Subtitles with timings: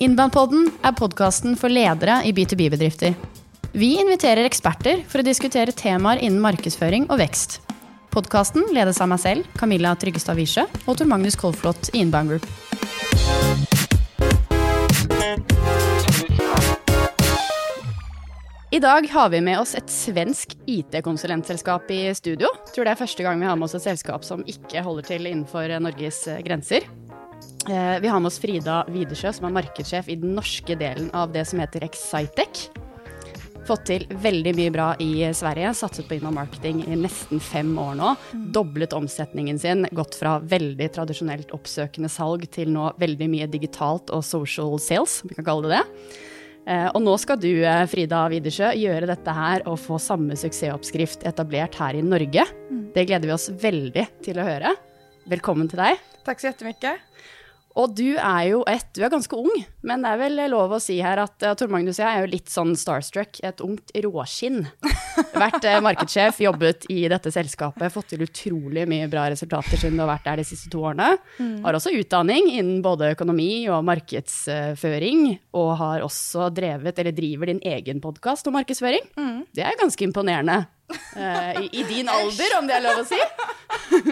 [0.00, 3.12] Innbandpodden er podkasten for ledere i B2B-bedrifter.
[3.76, 7.58] Vi inviterer eksperter for å diskutere temaer innen markedsføring og vekst.
[8.08, 12.48] Podkasten ledes av meg selv, Camilla Tryggestad Wiesche, og Tor Magnus Kolflot i Inbound Group.
[18.72, 22.48] I dag har vi med oss et svensk IT-konsulentselskap i studio.
[22.72, 25.28] Tror det er første gang vi har med oss et selskap som ikke holder til
[25.28, 26.88] innenfor Norges gränser.
[26.88, 27.09] grenser.
[27.66, 31.44] Vi har med oss Frida Widersjø, som er markedssjef i den norske delen av det
[31.50, 32.70] som heter Excitec.
[33.68, 35.70] Fått til veldig mye bra i Sverige.
[35.76, 38.14] Satset på innom marketing i nesten fem år nå.
[38.56, 39.84] Doblet omsetningen sin.
[39.94, 45.36] Gått fra veldig tradisjonelt oppsøkende salg til nå veldig mye digitalt og social sales, vi
[45.36, 46.16] kan kalle det det.
[46.66, 51.22] Eh, Og nå skal du, eh, Frida Widersjø, gjøre dette her og få samme suksessoppskrift
[51.28, 52.44] etablert her i Norge.
[52.94, 54.74] Det gleder vi oss veldig til å høre.
[55.28, 55.98] Velkommen til deg.
[56.24, 56.98] Tack så jättemycket.
[57.80, 59.52] Og du er jo et Du er ganske ung,
[59.86, 62.24] men det er vel lov å si her at uh, Tor Magnus og jeg er
[62.26, 63.38] jo litt sånn starstruck.
[63.46, 64.58] Et ungt råskinn.
[65.32, 70.04] Vært uh, markedssjef, jobbet i dette selskapet, fått til utrolig mye bra resultater siden du
[70.04, 71.08] har vært der de siste to årene.
[71.64, 75.24] Har også utdanning innen både økonomi og markedsføring,
[75.56, 79.08] og har også drevet, eller driver din egen podkast om markedsføring.
[79.56, 80.58] Det er ganske imponerende.
[80.90, 83.20] uh, i, I din alder, om det er lov å si.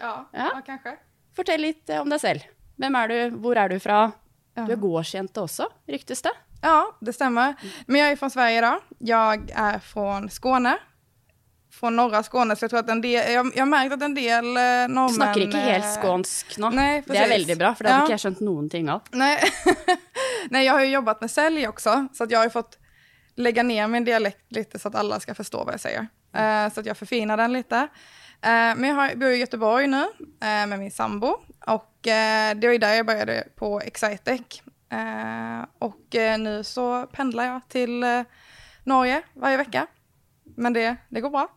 [0.00, 0.48] Ja, Ja.
[0.66, 0.94] kanske.
[1.36, 2.46] Fortell litt eh, om deg selv.
[2.80, 4.10] Hvem er du, hvor er du fra?
[4.56, 4.62] Ja.
[4.66, 6.32] Du är gårdsjente också, ryktes det.
[6.62, 7.54] Ja, det stämmer.
[7.86, 8.80] Men jag är från Sverige idag.
[8.98, 10.78] Jag är från Skåne.
[11.72, 14.14] Från norra Skåne, så jag tror att en del, jag, jag har märkt att en
[14.14, 15.14] del eh, norrmän...
[15.14, 16.70] Snakker ikke helt eh, skånsk nå.
[16.70, 17.30] nej, det er precis.
[17.32, 18.06] veldig bra, for det hadde Ja.
[18.06, 19.00] ikke jeg skjønt noen ting av.
[19.10, 19.38] Nej.
[20.50, 22.78] Nej, jag har ju jobbat med sälj också, så att jag har ju fått
[23.36, 26.06] lägga ner min dialekt lite så att alla ska förstå vad jag säger.
[26.34, 27.76] Eh, så att jag förfinar den lite.
[27.76, 30.02] Eh, men jag har, bor i Göteborg nu
[30.40, 31.36] eh, med min sambo
[31.66, 34.62] och det var ju där jag började på Excitec.
[34.92, 38.22] Eh, och eh, nu så pendlar jag till eh,
[38.84, 39.86] Norge varje vecka.
[40.56, 41.48] Men det, det går bra.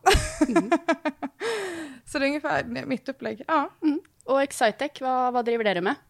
[2.06, 3.42] så det är ungefär mitt upplägg.
[3.46, 3.70] Ja.
[4.24, 6.00] Og Excitec, hva, hva driver dere med?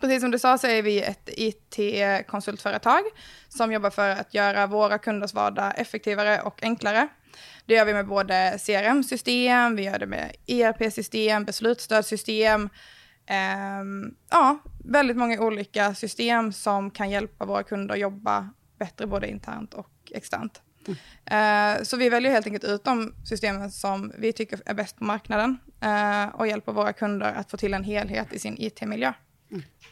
[0.00, 3.02] Precis som du sa så är vi ett IT-konsultföretag
[3.48, 7.08] som jobbar för att göra våra kunders vardag effektivare och enklare.
[7.66, 12.68] Det gör vi med både CRM-system, vi gör det med ERP-system, beslutsstödssystem.
[13.26, 19.28] Ehm, ja, väldigt många olika system som kan hjälpa våra kunder att jobba bättre både
[19.28, 20.62] internt och externt.
[21.24, 25.04] Eh, så vi väljer helt enkelt ut de systemen som vi tycker är bäst på
[25.04, 29.12] marknaden eh, och hjälper våra kunder att få till en helhet i sin IT-miljö.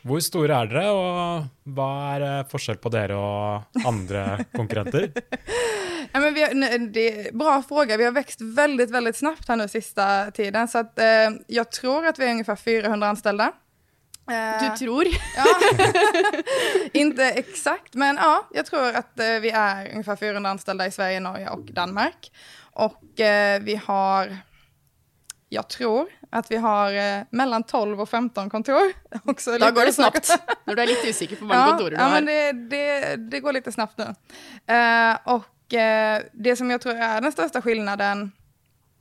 [0.02, 5.10] Hvor store er dere, og hva er eh, forskjell på dere og andre konkurrenter?
[6.12, 7.96] Ja, men vi har, det bra fråga.
[7.96, 10.68] Vi har växt väldigt, väldigt snabbt här nu sista tiden.
[10.68, 13.52] Så att, eh, jag tror att vi är ungefär 400 anställda.
[14.30, 15.04] Eh, Du tror?
[15.36, 15.44] Ja.
[16.92, 21.20] Inte exakt, men ja, jag tror att eh, vi är ungefär 400 anställda i Sverige,
[21.20, 22.32] Norge och Danmark.
[22.72, 24.36] Och eh, vi har,
[25.52, 28.92] jag tror att vi har eh, mellan 12 och 15 kontor.
[29.24, 30.30] Också lite går det snabbt.
[30.64, 32.10] Når du er litt usikker på hvor mange Ja, kontorer du ja har.
[32.14, 34.14] men det, det, det går lite snabbt nu.
[34.74, 38.32] Eh, och eh, det som jag tror är den största skillnaden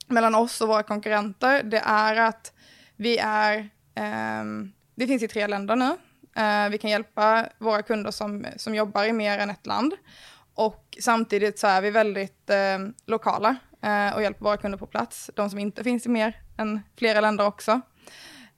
[0.07, 2.53] mellan oss och våra konkurrenter, det är att
[2.95, 5.97] vi är, ehm, vi finns i tre länder nu.
[6.35, 9.93] Eh, vi kan hjälpa våra kunder som, som jobbar i mer än ett land.
[10.55, 15.31] Och samtidigt så är vi väldigt eh, lokala eh, och hjälper våra kunder på plats.
[15.35, 17.81] De som inte finns i mer än flera länder också.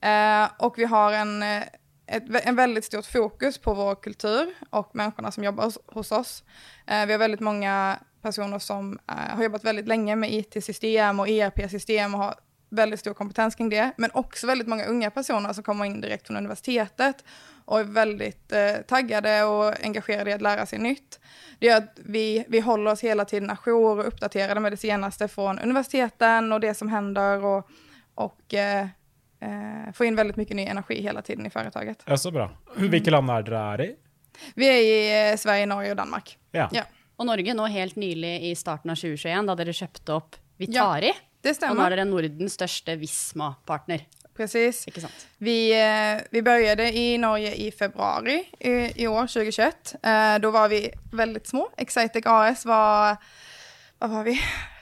[0.01, 1.63] Eh, och vi har en, eh,
[2.07, 6.43] ett, en väldigt stort fokus på vår kultur och människorna som jobbar hos, hos oss.
[6.87, 11.29] Eh, vi har väldigt många personer som eh, har jobbat väldigt länge med IT-system och
[11.29, 12.35] ERP-system och har
[12.69, 13.91] väldigt stor kompetens kring det.
[13.97, 17.23] Men också väldigt många unga personer som kommer in direkt från universitetet
[17.65, 21.19] och är väldigt eh, taggade och engagerade i att lära sig nytt.
[21.59, 25.27] Det gör att vi, vi håller oss hela tiden ajour och uppdaterade med det senaste
[25.27, 27.69] från universiteten och det som händer och,
[28.15, 28.87] och eh,
[29.39, 32.03] eh, får in väldigt mycket ny energi hela tiden i företaget.
[32.05, 32.51] Ja, så bra.
[32.75, 33.95] Hvilke land er dere er i?
[34.55, 36.37] Vi är i eh, Sverige, Norge och Danmark.
[36.51, 36.69] Ja.
[36.71, 36.83] Ja,
[37.21, 41.11] Og Norge nå helt nylig i starten av 2021, da dere kjøpte opp Vitari.
[41.43, 41.89] det Og nå er stämmer.
[41.93, 44.01] dere Nordens største Visma-partner.
[44.41, 44.85] Precis.
[45.37, 49.95] Vi, eh, vi började i Norge i februari i, i år, 2021.
[50.03, 51.69] Eh, då var vi väldigt små.
[51.77, 53.17] Excitec AS var,
[53.99, 54.41] vad var vi?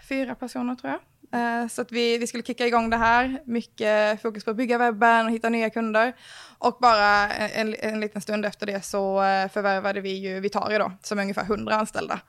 [0.09, 1.01] Fyra personer tror jag.
[1.41, 3.41] Eh, så att vi, vi skulle kicka igång det här.
[3.45, 6.13] Mycket fokus på att bygga webben och hitta nya kunder.
[6.57, 9.19] Och bara en, en liten stund efter det så
[9.53, 12.19] förvärvade vi ju Vitari då, som är ungefär 100 anställda.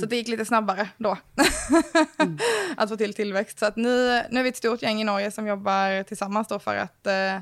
[0.00, 1.18] Så det gick lite snabbare då.
[2.76, 3.58] att få till tillväxt.
[3.58, 6.58] Så att nu, nu är vi ett stort gäng i Norge som jobbar tillsammans då
[6.58, 7.38] för att eh,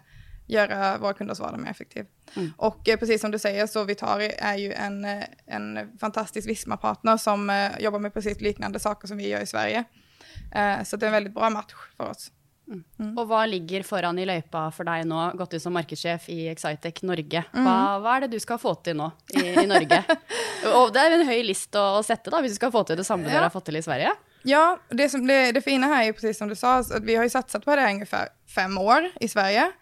[0.46, 2.06] göra våra kunders vardag mer effektiv.
[2.36, 2.52] Mm.
[2.56, 7.16] Och eh, precis som du säger så Vitari är ju en, eh, en fantastisk Visma-partner
[7.16, 9.84] som eh, jobbar med precis liknande saker som vi gör i Sverige.
[10.54, 12.30] Eh, så det är en väldigt bra match för oss.
[12.98, 13.18] Mm.
[13.18, 17.02] Och vad ligger föran i löjpa för dig nu, gått ut som marknadschef i Excitec
[17.02, 17.44] Norge?
[17.54, 17.64] Mm.
[17.64, 20.04] Vad, vad är det du ska få till nu i, i Norge?
[20.74, 23.04] och det är en hög lista att sätta då, om du ska få till det
[23.04, 23.30] samma ja.
[23.30, 24.12] du har fått till i Sverige.
[24.42, 27.24] Ja, det, som, det, det fina här är precis som du sa, att vi har
[27.24, 29.72] ju satsat på det här ungefär fem år i Sverige.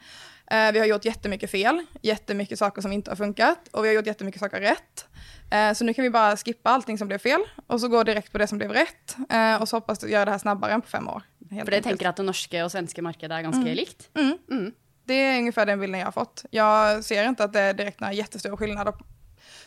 [0.50, 3.94] Eh, vi har gjort jättemycket fel, jättemycket saker som inte har funkat och vi har
[3.94, 5.06] gjort jättemycket saker rätt.
[5.50, 8.32] Eh, så nu kan vi bara skippa allting som blev fel och så gå direkt
[8.32, 10.88] på det som blev rätt eh, och så hoppas göra det här snabbare än på
[10.88, 11.23] fem år.
[11.60, 13.75] För jag tänker att det norska och svenska marknaden är ganska mm.
[13.75, 14.08] likt?
[14.14, 14.38] Mm.
[14.50, 14.72] Mm.
[15.04, 16.44] Det är ungefär den bilden jag har fått.
[16.50, 18.94] Jag ser inte att det är direkt några jättestora skillnader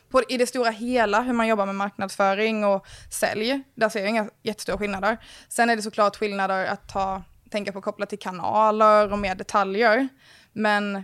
[0.09, 3.63] på, i det stora hela hur man jobbar med marknadsföring och sälj.
[3.75, 5.17] Där ser jag inga jättestora skillnader.
[5.49, 10.07] Sen är det såklart skillnader att ta, tänka på kopplat till kanaler och mer detaljer.
[10.53, 11.03] Men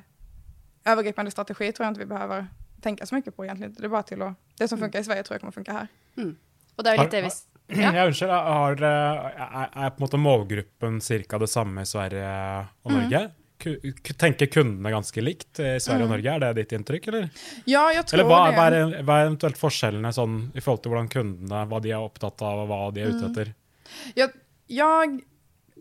[0.86, 2.48] övergripande strategi tror jag inte vi behöver
[2.81, 3.75] tänka så mycket på egentligen.
[3.80, 5.88] Det är bara till att, det som funkar i Sverige tror jag kommer funka här.
[6.18, 6.38] Mm.
[6.75, 7.31] Och det är lite har,
[7.71, 8.06] ja.
[8.07, 13.03] unnskyld, har, är, på en måte målgruppen cirka det samma i Sverige och mm.
[13.03, 13.19] Norge?
[13.19, 13.94] Mm.
[14.18, 16.03] Tenker kundene ganske likt i Sverige mm.
[16.03, 16.33] og Norge?
[16.33, 17.27] Er det ditt inntrykk, eller?
[17.69, 18.56] Ja, jeg tror eller hva, det.
[18.57, 22.01] Hva er, hva er eventuelt forskjellene sånn, i forhold til hvordan kundene, hva de er
[22.01, 23.27] opptatt av, og hva de er ute mm.
[23.29, 23.51] etter?
[23.51, 24.15] Mm.
[24.18, 24.33] Jeg,
[24.71, 25.19] jeg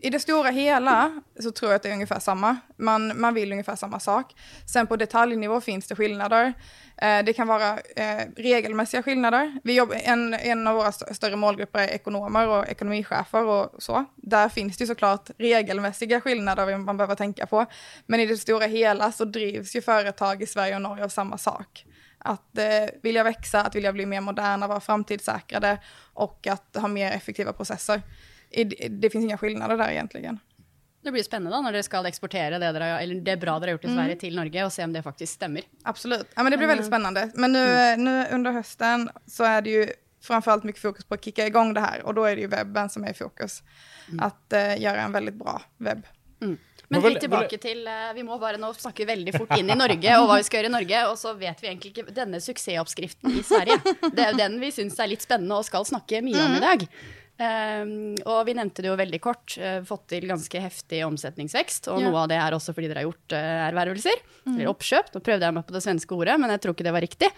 [0.02, 2.56] i det stora hela så tror jag att det är ungefär samma.
[2.76, 4.34] Man, man vill ungefär samma sak.
[4.66, 6.52] Sen på detaljnivå finns det skillnader.
[6.96, 9.60] Eh, det kan vara eh, regelmässiga skillnader.
[9.64, 14.04] Vi jobbar, en, en av våra st större målgrupper är ekonomer och ekonomichefer och så.
[14.16, 17.66] Där finns det såklart regelmässiga skillnader man behöver tänka på.
[18.06, 21.38] Men i det stora hela så drivs ju företag i Sverige och Norge av samma
[21.38, 21.84] sak.
[22.18, 22.64] Att eh,
[23.02, 25.78] vilja växa, att vilja bli mer moderna, vara framtidssäkrade
[26.14, 28.02] och att ha mer effektiva processer
[28.90, 30.38] det finns inga skillnader där egentligen.
[31.02, 33.84] Det blir spännande när ni ska exportera det, där, eller det bra dere har gjort
[33.84, 34.18] i Sverige mm.
[34.18, 35.62] till Norge och se om det faktiskt stämmer.
[35.82, 37.30] Absolut, ja, men det blir väldigt spännande.
[37.34, 38.04] Men nu, mm.
[38.04, 39.88] nu under hösten så är det ju
[40.22, 42.90] framförallt mycket fokus på att kicka igång det här och då är det ju webben
[42.90, 43.62] som är i fokus.
[44.08, 44.20] Mm.
[44.26, 46.06] Att uh, göra en väldigt bra webb.
[46.42, 46.58] Mm.
[46.88, 50.14] Men litt tilbake til uh, Vi må bare nå snakke veldig fort inn i Norge
[50.18, 51.02] og hva vi skal gjøre i Norge.
[51.12, 53.78] Og så vet vi egentlig ikke denne suksessoppskriften i Sverige.
[54.10, 56.86] Det jo den vi syns er litt spennende og skal snakke mye om i dag.
[57.40, 61.88] Um, og vi nevnte det jo veldig kort, uh, fått til ganske heftig omsetningsvekst.
[61.88, 62.10] Og ja.
[62.10, 64.52] noe av det er også fordi dere har gjort uh, ervervelser, mm.
[64.52, 65.08] eller oppkjøp.
[65.14, 67.30] Nå prøvde jeg meg på det svenske ordet, men jeg tror ikke det var riktig.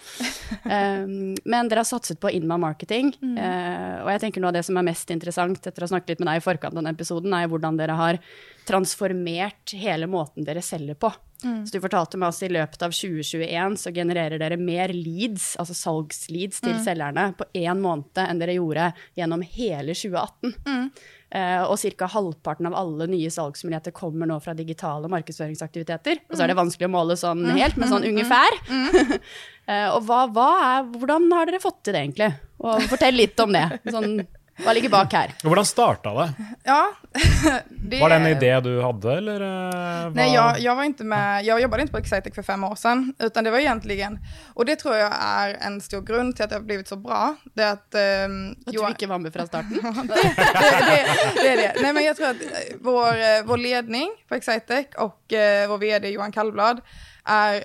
[0.66, 1.14] um,
[1.54, 3.36] men dere har satset på inma marketing, mm.
[3.38, 6.16] uh, og jeg tenker noe av det som er mest interessant etter å ha snakket
[6.16, 8.22] litt med deg i forkant av denne episoden, er hvordan dere har
[8.66, 11.12] transformert hele måten dere selger på.
[11.44, 11.62] Mm.
[11.66, 15.76] Så du fortalte meg også i løpet av 2021 så genererer dere mer leads, altså
[15.76, 16.84] salgsleads til mm.
[16.84, 20.54] selgerne på én måned enn dere gjorde gjennom hele 2018.
[20.68, 20.86] Mm.
[21.32, 22.06] Uh, og ca.
[22.12, 26.20] halvparten av alle nye salgsmuligheter kommer nå fra digitale markedsføringsaktiviteter.
[26.28, 26.60] Og så er det mm.
[26.60, 27.54] vanskelig å måle sånn mm.
[27.56, 28.10] helt, men sånn mm.
[28.10, 28.58] ungefær.
[28.68, 32.30] uh, og hva, hva er, hvordan har dere fått til det, egentlig?
[32.62, 33.64] Og fortell litt om det.
[33.88, 34.20] Sånn
[34.64, 35.34] vad ligger bak här?
[35.42, 36.32] Hur startade det?
[36.64, 36.92] Ja,
[37.68, 38.00] det...
[38.00, 39.40] Var det en idé du hade eller?
[39.40, 40.10] Var...
[40.10, 43.14] Nej, jag, jag var inte med, jag jobbade inte på Excitec för fem år sedan,
[43.18, 44.18] utan det var egentligen,
[44.54, 47.36] och det tror jag är en stor grund till att det har blivit så bra,
[47.54, 47.94] det är att...
[48.26, 48.86] Um, att Johan...
[48.86, 49.80] du inte var med från starten?
[49.82, 51.82] det, det, det, är det.
[51.82, 55.78] Nej, men jag tror att eh, vår, eh, vår ledning på Excitec och uh, vår
[55.78, 56.80] vd Johan Kallblad
[57.24, 57.62] är eh,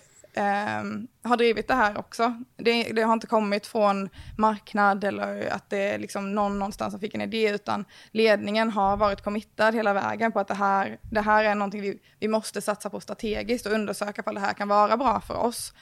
[1.24, 2.44] har drivit det här också.
[2.58, 7.00] Det, det, har inte kommit från marknad eller att det är liksom någon någonstans som
[7.00, 11.22] fick en idé, utan ledningen har varit committad hela vägen på att det här, det
[11.22, 14.68] här är någonting vi, vi måste satsa på strategiskt och undersöka om det här kan
[14.68, 15.74] vara bra för oss.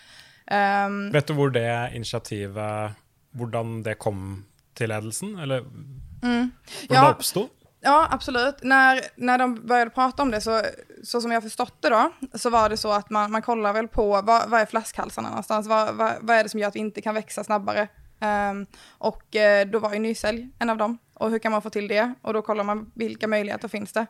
[0.52, 2.92] Um, Vet du hur det initiativet,
[3.32, 6.52] hur det kom till ledelsen, eller mm.
[6.90, 7.50] hur ja, det uppstod?
[7.86, 8.64] Ja, absolut.
[8.64, 10.62] När, när de började prata om det, så,
[11.06, 13.88] så som jag förstått det då, så var det så att man, man kollar väl
[13.88, 15.68] på vad, vad är flaskhalsarna någonstans?
[15.68, 17.88] Vad, vad, vad är det som gör att vi inte kan växa snabbare?
[18.22, 20.98] Um, och uh, då var ju nysälj en av dem.
[21.14, 22.14] Och hur kan man få till det?
[22.22, 24.06] Och då kollar man vilka möjligheter finns det?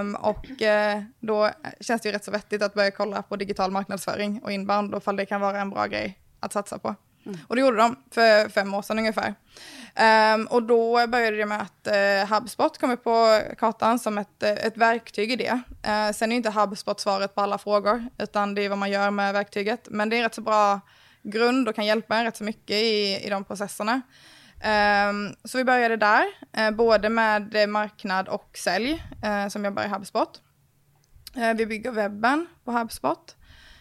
[0.00, 3.70] Um, och uh, då känns det ju rätt så vettigt att börja kolla på digital
[3.70, 6.94] marknadsföring och inbound, och ifall det kan vara en bra grej att satsa på.
[7.26, 7.38] Mm.
[7.46, 9.34] Och det gjorde de för fem år sedan ungefär.
[10.34, 14.42] Um, och då började det med att uh, HubSpot kom upp på kartan som ett,
[14.42, 15.52] uh, ett verktyg i det.
[15.88, 19.10] Uh, sen är inte HubSpot svaret på alla frågor, utan det är vad man gör
[19.10, 19.88] med verktyget.
[19.90, 20.80] Men det är rätt så bra
[21.22, 24.00] grund och kan hjälpa en rätt så mycket i, i de processerna.
[25.08, 26.24] Um, så vi började där,
[26.72, 29.04] både med marknad och sälj
[29.50, 30.40] som jobbar i HubSpot.
[31.56, 33.36] vi bygger webben på HubSpot,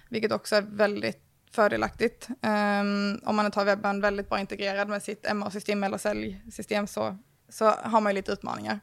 [0.10, 2.27] vilket också är väldigt fördelaktigt.
[2.29, 7.18] Um, om man tar webben väldigt bra integrerad med sitt MA-system eller säljsystem så,
[7.50, 8.79] så har man ju lite utmaningar.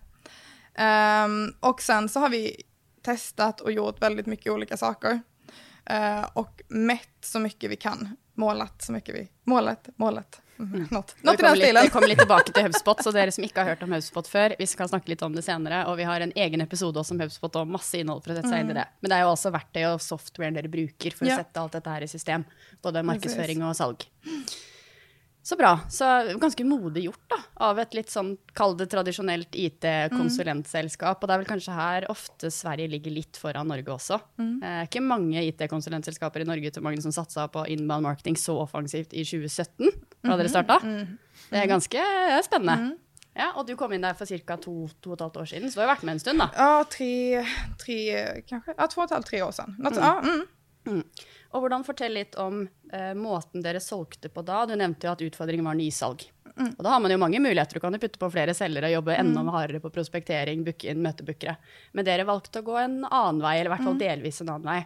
[1.24, 2.62] Um, och sen så har vi
[3.02, 5.20] testat och gjort väldigt mycket olika saker.
[5.90, 8.16] uh, och mätt så mycket vi kan.
[8.36, 9.28] Målat så mycket vi...
[9.44, 10.40] Målet, målet.
[10.58, 10.86] Mm.
[10.90, 11.82] Något, Något i den stilen.
[11.82, 14.54] Vi kommer litt tilbake til HubSpot, så dere som ikke har hørt om HubSpot før,
[14.58, 15.82] vi skal snakke litt om det senere.
[15.90, 18.52] Og vi har en egen episode også om HubSpot og masse innhold for å sette
[18.52, 18.80] seg inn i mm.
[18.80, 18.86] det.
[19.00, 21.36] Men det er jo også verktøy og softwaren dere bruker for ja.
[21.36, 22.46] å sette alt dette her i system.
[22.84, 24.08] Både markedsføring og salg.
[25.46, 25.76] Så bra.
[25.90, 26.04] Så
[26.42, 27.36] ganske modig gjort, da.
[27.68, 31.20] Av et litt sånn, kall det tradisjonelt IT-konsulentselskap.
[31.22, 34.18] Og det er vel kanskje her ofte Sverige ligger litt foran Norge også.
[34.42, 34.56] Mm.
[34.58, 39.14] Eh, ikke mange IT-konsulentselskaper i Norge til mange som satsa på inbound marketing så offensivt
[39.14, 39.94] i 2017,
[40.26, 40.80] da dere starta.
[40.82, 40.98] Mm.
[41.14, 41.46] Mm.
[41.52, 42.10] Det er ganske
[42.48, 42.76] spennende.
[42.82, 43.22] Mm.
[43.38, 44.58] Ja, Og du kom inn der for ca.
[44.58, 46.50] to, to og et halvt år siden, så du har vært med en stund, da?
[46.58, 47.46] Ja, tre,
[47.78, 48.02] tre
[48.50, 48.74] kanskje.
[48.74, 49.78] Ja, to og et halvt, tre år siden.
[49.78, 50.02] Något, mm.
[50.02, 51.02] ja, mm.
[51.54, 54.64] Og hvordan, Fortell litt om eh, måten dere solgte på da.
[54.66, 56.26] Du nevnte jo at utfordringen var nysalg.
[56.56, 56.72] Mm.
[56.72, 57.76] Og da har man jo mange muligheter.
[57.76, 59.52] Du kan jo putte på flere selgere jobbe enda mm.
[59.54, 61.56] hardere på prospektering, booke inn møtebookere.
[61.92, 64.04] Men dere valgte å gå en annen vei, eller i hvert fall mm.
[64.04, 64.82] delvis en annen vei.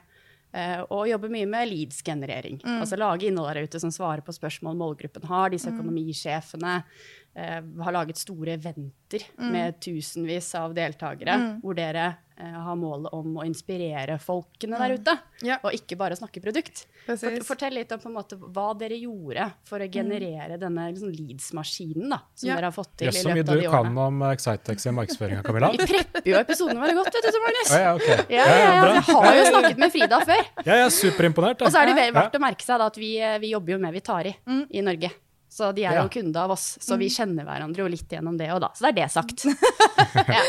[0.51, 2.57] Uh, og jobbe mye med leads-generering.
[2.65, 2.81] Mm.
[2.81, 5.53] Altså lage innhold der ute som svarer på spørsmål målgruppen har.
[5.53, 5.77] Disse mm.
[5.77, 9.47] økonomisjefene uh, har laget store eventer mm.
[9.55, 12.09] med tusenvis av deltakere, hvor dere
[12.41, 15.59] Eh, har målet om å inspirere folkene der ute, ja.
[15.61, 16.87] og ikke bare snakke produkt.
[17.05, 19.93] Fort, fortell litt om måte, hva dere gjorde for å mm.
[19.93, 20.61] generere mm.
[20.63, 22.57] denne liksom, leads-maskinen da, som ja.
[22.57, 23.69] dere har fått til yes, i løpet av de årene.
[23.69, 25.73] Så mye du kan om Excitex i markedsføringa, Camilla.
[25.75, 27.75] Vi prepper jo episodene våre godt, vet du, Magnus.
[27.75, 28.19] Oh, ja, okay.
[28.39, 30.45] ja, ja, ja, Vi har jo snakket med Frida før.
[30.63, 31.67] Ja, jeg er superimponert.
[31.67, 33.83] Og så er det verdt å merke seg da, at vi, eh, vi, jobber jo
[33.85, 34.65] med Vitari mm.
[34.73, 35.13] i Norge.
[35.51, 37.11] Så de er jo kunde av oss, så vi mm.
[37.11, 38.69] känner hverandre jo litt gjennom det og da.
[38.75, 39.45] Så det er det sagt.
[40.15, 40.43] ja.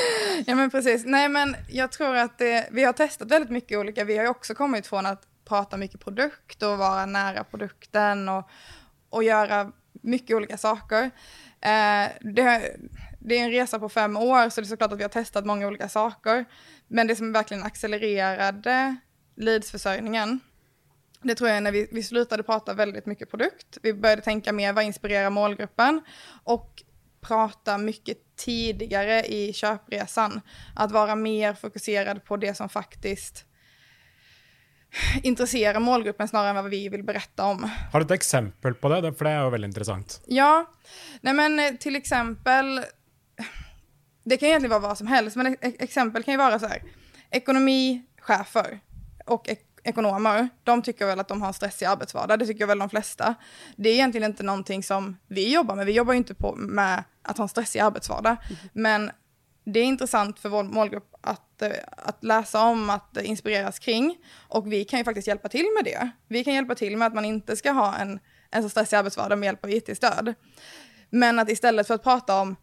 [0.46, 0.56] ja.
[0.56, 1.06] men precis.
[1.06, 4.04] Nej men jag tror att det, vi har testat väldigt mycket olika.
[4.04, 8.50] Vi har ju också kommit från att prata mycket produkt och vara nära produkten och,
[9.10, 11.04] och göra mycket olika saker.
[11.62, 12.76] Eh, det,
[13.20, 15.46] det, är en resa på fem år så det är såklart att vi har testat
[15.46, 16.46] många olika saker.
[16.88, 18.96] Men det som verkligen accelererade
[19.36, 20.40] leadsförsörjningen
[21.24, 23.78] det tror jag är när vi, vi slutade prata väldigt mycket produkt.
[23.84, 26.02] Vi började tänka mer, vad inspirerar målgruppen?
[26.44, 26.84] Och
[27.22, 30.42] prata mycket tidigare i köpresan.
[30.76, 33.46] Att vara mer fokuserad på det som faktiskt
[35.24, 37.70] intresserar målgruppen snarare än vad vi vill berätta om.
[37.92, 39.14] Har du ett exempel på det?
[39.14, 40.22] För det är ju väldigt intressant.
[40.26, 40.72] Ja,
[41.22, 42.86] nej men eh, till exempel,
[44.24, 46.84] det kan egentligen vara vad som helst, men exempel kan ju vara så här,
[47.30, 48.80] ekonomichefer
[49.26, 52.80] och ek ekonomer, de tycker väl att de har en stressig arbetsvardag, det tycker väl
[52.80, 53.36] de flesta.
[53.76, 57.04] Det är egentligen inte någonting som vi jobbar med, vi jobbar ju inte på med
[57.22, 58.38] att ha en stressig arbetsvardag.
[58.50, 58.58] Mm.
[58.74, 59.12] Men
[59.64, 64.18] det är intressant för vår målgrupp att, eh, att läsa om, att inspireras kring.
[64.48, 66.10] Och vi kan ju faktiskt hjälpa till med det.
[66.28, 68.20] Vi kan hjälpa till med att man inte ska ha en,
[68.52, 70.34] en så stressig arbetsvardag med hjälp av it-stöd.
[71.10, 72.56] Men att istället för att prata om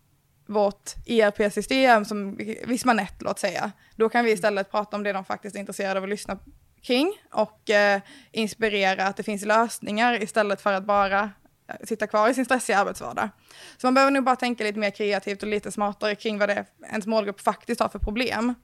[0.47, 5.57] vårt ERP-system som Vismanet, låt säga, då kan vi istället prata om det de faktiskt
[5.57, 6.39] är intresserade av att lyssna
[6.83, 8.01] kring och eh,
[8.33, 11.31] inspirera att det finns lösningar istället för att bara
[11.69, 13.29] eh, sitta kvar i sin stressiga arbetsvardag.
[13.77, 16.55] Så man behöver nog bara tänka lite mer kreativt och lite smartare kring vad det
[16.55, 18.55] är ens målgrupp faktiskt har för problem.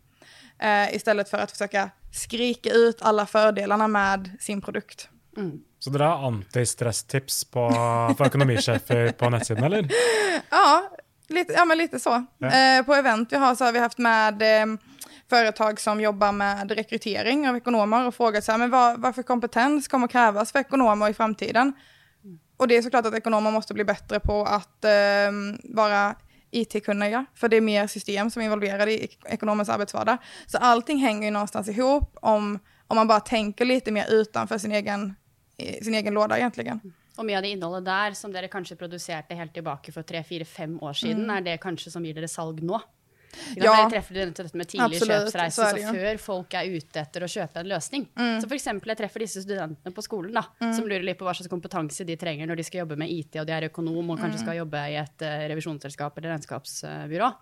[0.59, 5.09] Eh, istället för att försöka skrika ut alla fördelarna med sin produkt.
[5.37, 5.61] Mm.
[5.79, 7.71] Så dere har antistresstips på,
[8.19, 9.89] för ekonomichefer på nettsidan eller?
[10.51, 10.91] Ja,
[11.29, 12.25] lite, ja men lite så.
[12.39, 12.47] Ja.
[12.47, 14.67] Eh, på event vi har så har vi haft med eh,
[15.31, 19.23] företag som jobbar med rekrytering av ekonomer och frågat så här, men vad, vad för
[19.23, 21.73] kompetens kommer krävas för ekonomer i framtiden?
[22.57, 24.91] Och det är såklart att ekonomer måste bli bättre på att eh,
[25.65, 26.15] vara
[26.51, 30.19] IT-kunniga, för det är mer system som är involverade i ekonomens arbetsvardag.
[30.47, 34.73] Så allting hänger ju någonstans ihop om, om man bara tänker lite mer utanför sin
[34.73, 35.15] egen,
[35.83, 36.81] sin egen låda egentligen.
[37.17, 40.45] Och mycket av det innehållet där som dere kanske producerade helt tillbaka för tre, fyra,
[40.45, 41.31] fem år sedan, mm.
[41.31, 42.79] är det kanske som ger dere salg nu?
[43.55, 43.75] Ja.
[43.75, 47.71] Dere treffer dette med tidlig kjøpsreise, så, før folk er ute etter å kjøpe en
[47.71, 48.07] løsning.
[48.19, 48.41] Mm.
[48.43, 48.67] Så f.eks.
[48.73, 50.73] jeg treffer disse studentene på skolen da, mm.
[50.77, 53.39] som lurer litt på hva slags kompetanse de trenger når de skal jobbe med IT,
[53.43, 54.45] og de er økonom og kanskje mm.
[54.45, 57.33] skal jobbe i et uh, revisjonsselskap eller regnskapsbyrå.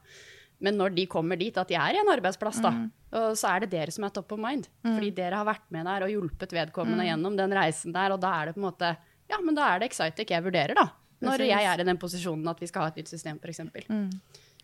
[0.63, 2.91] Men når de kommer dit at de er i en arbeidsplass, da, mm.
[3.39, 4.69] så er det dere som er top of mind.
[4.87, 4.93] Mm.
[4.95, 7.09] Fordi dere har vært med der og hjulpet vedkommende mm.
[7.09, 8.93] gjennom den reisen der, og da er det på en måte
[9.33, 10.87] Ja, men da er det Excitec jeg vurderer, da.
[11.23, 13.63] Når jeg er i den posisjonen at vi skal ha et nytt system, f.eks.
[13.89, 14.09] Mm.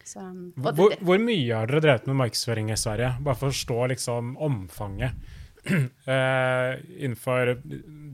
[0.08, 0.22] Så,
[0.56, 3.10] hvor, hvor, mye har dere drevet med markedsføring i Sverige?
[3.20, 5.34] Bare for å forstå liksom omfanget.
[5.68, 7.50] Uh, innenfor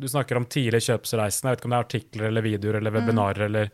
[0.01, 1.53] Du snakker om tidlig kjøpsreisende.
[1.53, 2.99] Jeg vet ikke om det er artikler eller videoer eller mm.
[2.99, 3.47] webinarer mm.
[3.47, 3.71] eller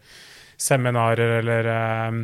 [0.61, 2.19] seminarer eller uh, eh,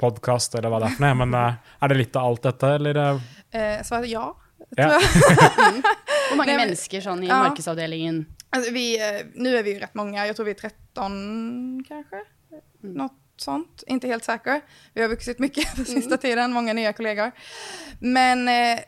[0.00, 1.18] podkast eller hva det er for noe.
[1.22, 3.00] Men uh, er det litt av alt dette, eller?
[3.00, 4.26] Uh, svaret ja.
[4.76, 4.90] ja.
[4.98, 5.80] mm.
[5.80, 7.40] Hvor mange Nej, mennesker sånn i ja.
[7.46, 8.26] markedsavdelingen?
[8.50, 8.84] Alltså vi,
[9.40, 12.22] nu är vi ju rätt många, jag tror vi är 13 kanske.
[12.82, 12.94] Mm.
[12.98, 14.60] Något sånt, inte helt säker.
[14.94, 16.18] Vi har vuxit mycket på sista mm.
[16.18, 17.30] tiden, många nya kollegor.
[17.98, 18.80] Men eh,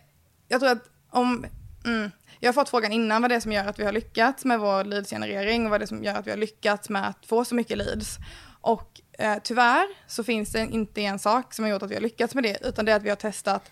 [0.48, 1.46] jag tror att om,
[1.84, 4.44] mm, jag har fått frågan innan vad det är som gör att vi har lyckats
[4.44, 7.26] med vår leadsgenerering och vad det är som gör att vi har lyckats med att
[7.26, 8.18] få så mycket leads.
[8.60, 12.02] Och eh, tyvärr så finns det inte en sak som har gjort att vi har
[12.02, 13.70] lyckats med det, utan det är att vi har testat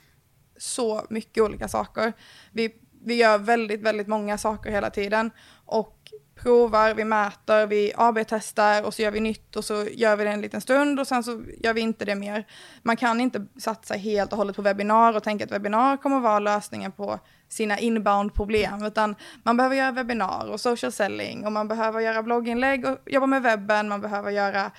[0.56, 2.12] så mycket olika saker.
[2.52, 5.30] Vi, vi gör väldigt, väldigt många saker hela tiden
[5.66, 10.24] och provar, vi mäter, vi AB-testar och så gör vi nytt och så gör vi
[10.24, 12.46] det en liten stund och sen så gör vi inte det mer.
[12.82, 16.22] Man kan inte satsa helt och hållet på webbinar och tänka att webbinar kommer att
[16.22, 17.18] vara lösningen på
[17.48, 22.86] sina inbound-problem, utan man behöver göra webbinar och social selling och man behöver göra blogginlägg
[22.86, 24.70] och jobba med webben, man behöver göra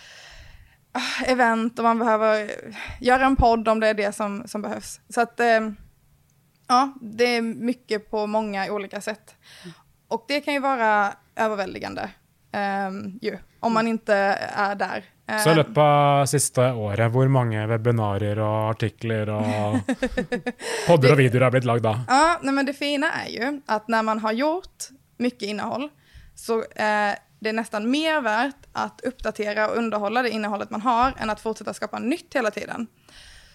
[0.92, 2.52] ah, event och man behöver
[3.00, 5.00] göra en podd om det är det som, som behövs.
[5.10, 5.70] Så att eh,
[6.68, 9.36] ja, det är mycket på många olika sätt.
[10.12, 12.10] Och det kan ju vara överväldigande
[12.88, 14.14] um, ju, om man inte
[14.56, 15.04] är där.
[15.44, 19.46] Så i løpet av siste året, hvor mange webinarer och artiklar och
[20.88, 22.02] podder och videor har blivit lagda?
[22.08, 25.90] Ja, nej, men det fina är ju att när man har gjort mycket innehåll
[26.36, 31.30] så är det nästan mer värt att uppdatera och underhålla det innehållet man har än
[31.30, 32.88] att fortsätta skapa nytt hela tiden.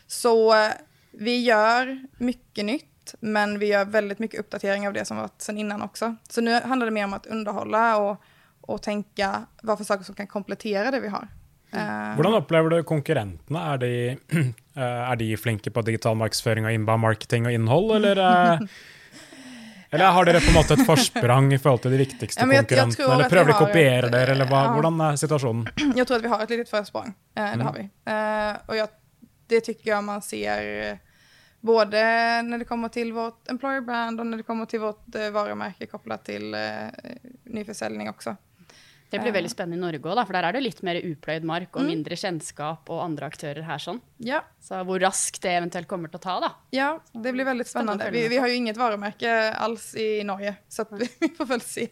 [0.06, 0.72] Så eh,
[1.12, 5.58] vi gör mycket nytt men vi gör väldigt mycket uppdatering av det som varit sen
[5.58, 6.16] innan också.
[6.28, 8.22] Så nu handlar det mer om att underhålla och,
[8.60, 11.28] och tänka vad för saker som kan komplettera det vi har.
[11.72, 12.16] Mm.
[12.16, 13.72] Hur upplever du konkurrenterna?
[13.72, 14.08] Är de,
[14.74, 18.60] eh, är de flinke på digital marknadsföring och inbound marketing och innehåll, eller, eh,
[19.90, 23.14] eller har ni på något sätt ett försprång i förhållande till de viktigaste ja, konkurrenterna?
[23.14, 24.72] Eller prövar de kopiera det, eller vad, ja.
[24.72, 25.68] hur är situationen?
[25.96, 27.66] Jag tror att vi har ett litet försprång, det mm.
[27.66, 27.88] har vi.
[28.66, 28.88] och jag,
[29.46, 30.98] det tycker jag man ser
[31.66, 31.98] Både
[32.42, 35.86] när det kommer till vårt employer brand och när det kommer till vårt eh, varumärke
[35.86, 36.60] kopplat till eh,
[37.44, 38.36] nyförsäljning också.
[39.10, 41.76] Det blir väldigt spännande i Norge också, för där är det lite mer uplöjd mark
[41.76, 41.92] och mm.
[41.92, 44.00] mindre kännskap och andra aktörer här sån.
[44.16, 44.44] Ja.
[44.60, 46.52] Så hur raskt det eventuellt kommer att ta då?
[46.70, 48.10] Ja, det blir väldigt spännande.
[48.10, 50.84] Vi, vi, har ju inget varumärke alls i Norge, så
[51.20, 51.88] vi får väl se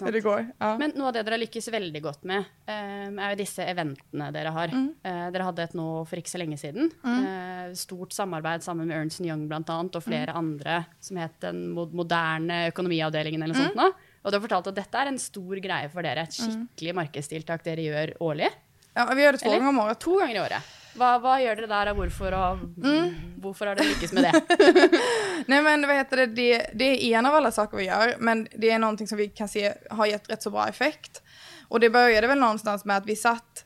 [0.00, 0.46] hur det går.
[0.58, 0.78] Ja.
[0.78, 4.44] Men något av det ni lyckas väldigt gott med, um, är ju dessa eventen ni
[4.44, 4.64] har.
[4.64, 4.94] Mm.
[5.06, 6.90] Uh, ni hade ett nu för inte så länge sedan.
[7.04, 7.68] Mm.
[7.68, 10.36] Uh, stort samarbete samman med Ernst Young bland annat och flera mm.
[10.36, 13.78] andra som heter den moderna ekonomiavdelningen eller något mm.
[13.78, 13.94] sånt.
[14.22, 16.68] Och du har fortalt att detta är en stor grej för er, ett mm.
[16.68, 18.52] skickligt marknadstiltak ni gör årligen.
[18.94, 20.00] Ja, vi gör det två gånger om året.
[20.00, 20.62] Två gånger i året.
[20.98, 23.14] Vad, vad gör det där och varför, och mm.
[23.36, 24.42] varför har det lyckats med det?
[25.46, 26.26] Nej men vad heter det?
[26.26, 29.28] det, det är en av alla saker vi gör, men det är någonting som vi
[29.28, 31.22] kan se har gett rätt så bra effekt.
[31.68, 33.64] Och det började väl någonstans med att vi satt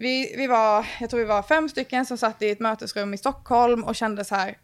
[0.00, 3.18] vi, vi var, jag tror vi var fem stycken som satt i ett mötesrum i
[3.18, 4.58] Stockholm och kände så här,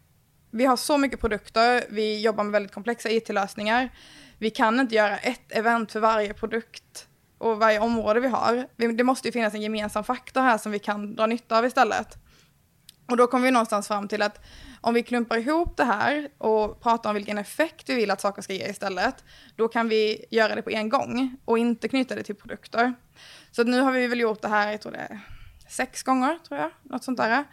[0.50, 3.88] vi har så mycket produkter, vi jobbar med väldigt komplexa it-lösningar.
[4.38, 7.06] Vi kan inte göra ett event för varje produkt
[7.38, 8.66] och varje område vi har.
[8.76, 12.18] Det måste ju finnas en gemensam faktor här som vi kan dra nytta av istället.
[13.10, 14.40] Och då kommer vi någonstans fram till att
[14.80, 18.42] om vi klumpar ihop det här och pratar om vilken effekt vi vill att saker
[18.42, 19.24] ska ge istället,
[19.56, 22.94] då kan vi göra det på en gång och inte knyta det till produkter.
[23.50, 25.20] Så nu har vi väl gjort det här, jag tror det är
[25.68, 27.44] sex gånger, tror jag, något sånt där.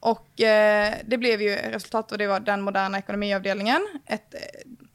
[0.00, 3.88] Och eh, det blev ju resultat och det var den moderna ekonomiavdelningen.
[4.06, 4.40] Ett, eh,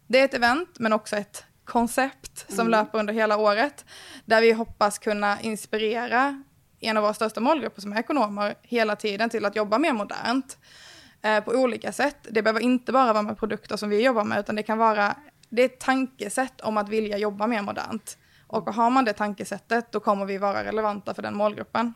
[0.08, 2.72] det är ett event, men också ett koncept som mm.
[2.72, 3.86] löper under hela året,
[4.26, 6.44] där vi hoppas kunna inspirera
[6.80, 10.58] en av våra största målgrupper som är ekonomer hela tiden till att jobba mer modernt
[11.22, 12.18] eh, på olika sätt.
[12.32, 15.16] Det behöver inte bara vara med produkter som vi jobbar med, utan det kan vara
[15.50, 18.18] det är ett tankesätt om att vilja jobba mer modernt.
[18.48, 21.94] Och har man det tankesättet, då kommer vi vara relevanta för den målgruppen.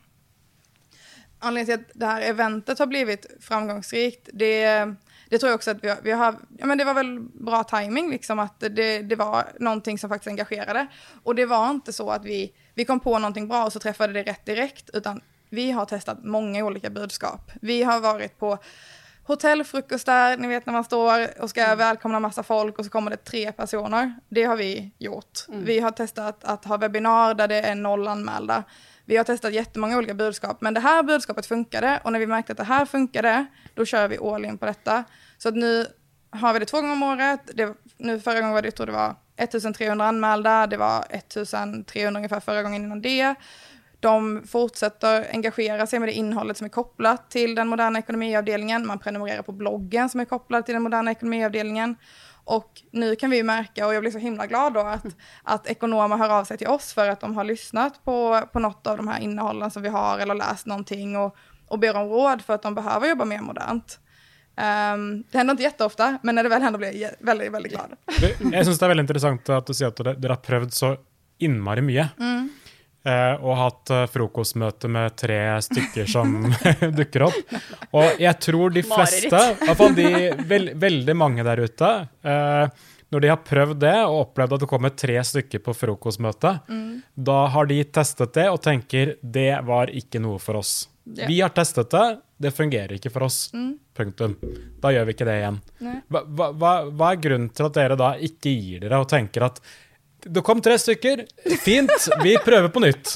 [1.39, 4.95] Anledningen till att det här eventet har blivit framgångsrikt, det
[5.31, 7.63] det tror jag också att vi har, vi har ja men det var väl bra
[7.63, 10.87] timing liksom att det, det var någonting som faktiskt engagerade.
[11.23, 14.13] Och det var inte så att vi, vi kom på någonting bra och så träffade
[14.13, 17.51] det rätt direkt, utan vi har testat många olika budskap.
[17.61, 18.57] Vi har varit på
[19.23, 21.77] hotellfrukostar, ni vet när man står och ska mm.
[21.77, 24.15] välkomna massa folk och så kommer det tre personer.
[24.29, 25.39] Det har vi gjort.
[25.49, 25.65] Mm.
[25.65, 28.63] Vi har testat att ha webbinar där det är noll anmälda.
[29.05, 32.51] Vi har testat jättemånga olika budskap, men det här budskapet funkade och när vi märkte
[32.51, 35.03] att det här funkade, då kör vi all in på detta.
[35.37, 35.85] Så att nu
[36.29, 37.39] har vi det två gånger om året.
[37.53, 42.17] Det, nu förra gången var det, jag tror det var 1300 anmälda, det var 1300
[42.17, 43.35] ungefär förra gången innan det.
[43.99, 48.87] De fortsätter engagera sig med det innehållet som är kopplat till den moderna ekonomiavdelningen.
[48.87, 51.95] Man prenumererar på bloggen som är kopplad till den moderna ekonomiavdelningen.
[52.43, 55.05] Och nu kan vi märka, och jag blir så himla glad då, att,
[55.43, 58.87] att ekonomer hör av sig till oss för att de har lyssnat på, på något
[58.87, 61.35] av de här innehållen som vi har eller läst någonting och,
[61.67, 63.99] och ber om råd för att de behöver jobba mer modernt.
[64.57, 67.91] Um, det händer inte jätteofta, men när det väl händer blir jag väldigt, väldigt glad.
[68.53, 70.97] jag syns det är väldigt intressant att du säger att du har prövat så
[71.37, 72.19] innmari mycket.
[72.19, 72.49] Mm.
[73.07, 76.53] Uh, och haft uh, frukostmöte med tre stycken som
[76.97, 77.33] dyker upp.
[77.91, 82.69] Och jag tror de flesta, i alla fall de, väl, väldigt många där ute, uh,
[83.11, 87.01] Når de har prøvd det og opplevd at det kommer tre stykker på frokostmøte, mm.
[87.27, 90.85] da har de testet det og tenker det var ikke noe for oss.
[91.03, 91.27] Yeah.
[91.27, 92.05] Vi har testet det,
[92.39, 93.49] det fungerer ikke for oss.
[93.51, 93.73] Mm.
[93.97, 94.37] Punktum.
[94.79, 95.59] Da gjør vi ikke det igjen.
[96.07, 99.59] Hva, hva, hva, er grunnen til at dere da ikke gir dere og tenker at
[100.23, 101.25] det kom tre stykker,
[101.63, 103.15] fint, vi prøver på nytt.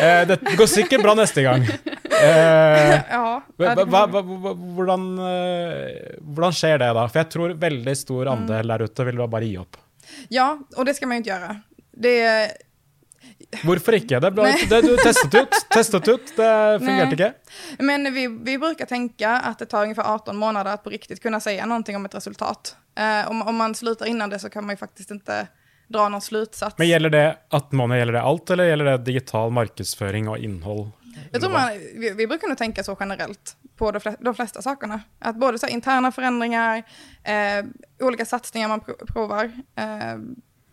[0.00, 1.64] Eh, det går sikkert bra neste gang.
[1.66, 7.06] Eh, ja, hvordan, eh, hvordan, skjer det, da?
[7.08, 8.32] For jeg tror veldig stor mm.
[8.34, 9.80] andel der ute vil bare gi opp.
[10.32, 11.56] Ja, og det skal man jo ikke gjøre.
[12.02, 12.16] Det
[13.62, 14.16] Hvorfor ikke?
[14.22, 17.28] Det ble, det, du testet ut, testet ut, det fungerte ikke.
[17.84, 21.40] Men vi, vi brukar tänka att det tar ungefär 18 månader att på riktigt kunna
[21.40, 22.76] säga någonting om ett resultat.
[22.98, 25.46] Eh, om, om man slutar innan det så kan man ju faktiskt inte
[25.92, 26.78] dra någon slutsats.
[26.78, 30.90] Men gäller det 18 månader, gäller det allt eller gäller det digital marknadsföring och innehåll?
[31.30, 34.62] Jag tror man, vi, vi brukar nog tänka så generellt på de flesta, de flesta
[34.62, 35.00] sakerna.
[35.18, 36.82] Att både så interna förändringar,
[37.24, 37.64] eh,
[38.00, 39.52] olika satsningar man provar.
[39.76, 40.16] Eh,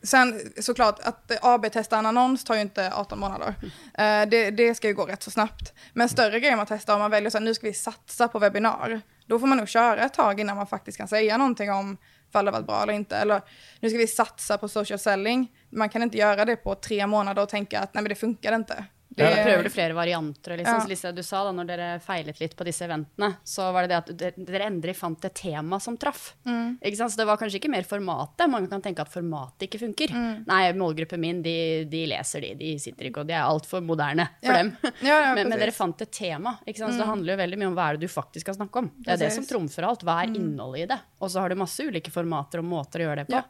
[0.04, 3.56] sen såklart att AB-testa en annons tar ju inte 18 månader.
[3.94, 5.74] Eh, det, det, ska ju gå rätt så snabbt.
[5.94, 8.40] Men större grejer man testar, om man väljer så här, nu ska vi satsa på
[8.40, 9.02] webbinar.
[9.26, 11.98] Då får man nog köra ett tag innan man faktiskt kan säga någonting om
[12.32, 13.18] fall det varit bra eller inte.
[13.18, 13.42] Eller
[13.80, 15.52] nu ska vi satsa på social selling.
[15.70, 18.56] Man kan inte göra det på tre månader och tänka att nej men det funkar
[18.56, 18.86] inte.
[19.20, 19.30] Det...
[19.30, 20.58] Ja, prøver du flere varianter?
[20.58, 20.76] Liksom.
[20.76, 20.82] Ja.
[20.82, 23.92] Så Lisa, du sa da når dere feilet litt på disse eventene, så var det
[23.92, 26.34] det at dere endelig fant et tema som traff.
[26.48, 26.78] Mm.
[26.96, 28.48] Så det var kanskje ikke mer formatet.
[28.52, 30.14] Mange kan tenke at formatet ikke funker.
[30.16, 30.46] Mm.
[30.48, 31.56] Nei, målgruppen min, de,
[31.90, 34.64] de, leser de, de sitter ikke, og de er altfor moderne for ja.
[34.64, 34.74] dem.
[35.10, 36.56] Ja, men, men, dere fant et tema.
[36.66, 37.08] Så det mm.
[37.08, 38.90] handler jo veldig mye om hva er det du faktisk skal snakke om.
[38.96, 39.26] Det er precis.
[39.26, 40.04] det som trumfer alt.
[40.08, 40.40] Hva er mm.
[40.40, 41.00] innholdet i det?
[41.20, 43.42] Og så har du masse ulike formater og måter å gjøre det på.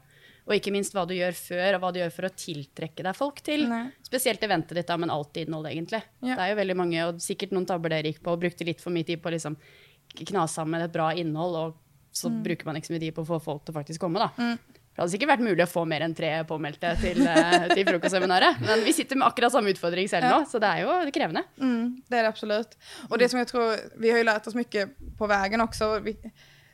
[0.50, 3.18] Og ikke minst hva du gjør før, og hva du gjør for å tiltrekke deg
[3.18, 3.84] folk til Nei.
[4.06, 6.02] spesielt eventet ditt, men alt innhold, egentlig.
[6.26, 6.34] Ja.
[6.34, 8.82] Det er jo veldig mange, og sikkert noen tabber dere gikk på, og brukte litt
[8.82, 9.60] for mye tid på å liksom
[10.26, 12.42] kna sammen et bra innhold, og så mm.
[12.48, 14.32] bruker man ikke så mye tid på å få folk til å faktisk komme, da.
[14.42, 14.80] Mm.
[14.90, 18.58] Det hadde sikkert vært mulig å få mer enn tre påmeldte til, eh, til frokostseminaret.
[18.68, 21.46] Men vi sitter med akkurat samme utfordring selv nå, så det er jo krevende.
[21.62, 22.74] Mm, det er det absolutt.
[23.08, 24.90] Og det som jeg tror Vi har jo lært oss mye
[25.22, 25.94] på veien også.
[26.04, 26.18] Vi,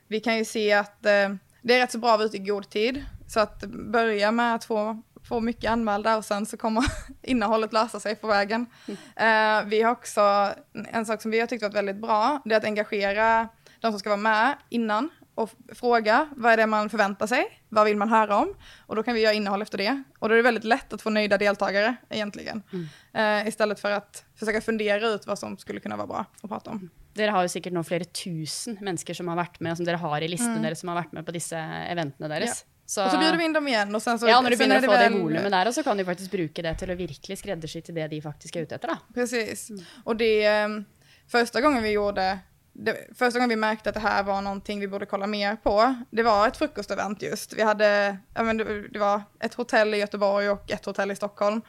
[0.10, 1.36] vi kan jo si at uh,
[1.66, 3.04] det är rätt så bra att vara ute i god tid.
[3.28, 6.84] Så att börja med att få, få mycket anmälda och sen så kommer
[7.22, 8.66] innehållet lösa sig på vägen.
[8.88, 9.64] Mm.
[9.64, 12.58] Uh, vi har också, en sak som vi har tyckt varit väldigt bra, det är
[12.58, 13.48] att engagera
[13.80, 17.86] de som ska vara med innan och fråga vad är det man förväntar sig, vad
[17.86, 18.54] vill man höra om?
[18.80, 20.04] Och då kan vi göra innehåll efter det.
[20.20, 22.64] Och då är det väldigt lätt att få nöjda deltagare egentligen.
[22.74, 23.42] Mm.
[23.42, 26.72] Uh, istället för att försöka fundera ut vad som skulle kunna vara bra att prata
[26.72, 26.90] om.
[27.14, 30.22] Dere har jo sikkert nå flere tusen mennesker som har vært med, som dere har
[30.22, 30.76] i listene mm.
[30.76, 31.60] som har vært med på disse
[31.92, 32.66] eventene deres.
[32.66, 32.75] Ja.
[32.86, 33.94] Så, og så bjuder vi inn dem igjen.
[33.98, 36.34] Og sen så, ja, når du å få det volumet der, så kan du faktisk
[36.36, 38.94] bruke det til å virkelig skreddersy til det de faktisk er ute etter.
[38.94, 39.14] Da.
[39.16, 39.70] Precis.
[39.74, 39.86] Mm.
[40.04, 40.86] Och det, um,
[41.28, 42.40] första gången vi gjorde
[42.78, 45.96] det, första gången vi märkte att det här var någonting vi borde kolla mer på,
[46.10, 47.54] det var ett frukostevent just.
[47.54, 51.16] Vi hade, ja, men det, det var ett hotell i Göteborg och ett hotell i
[51.16, 51.62] Stockholm.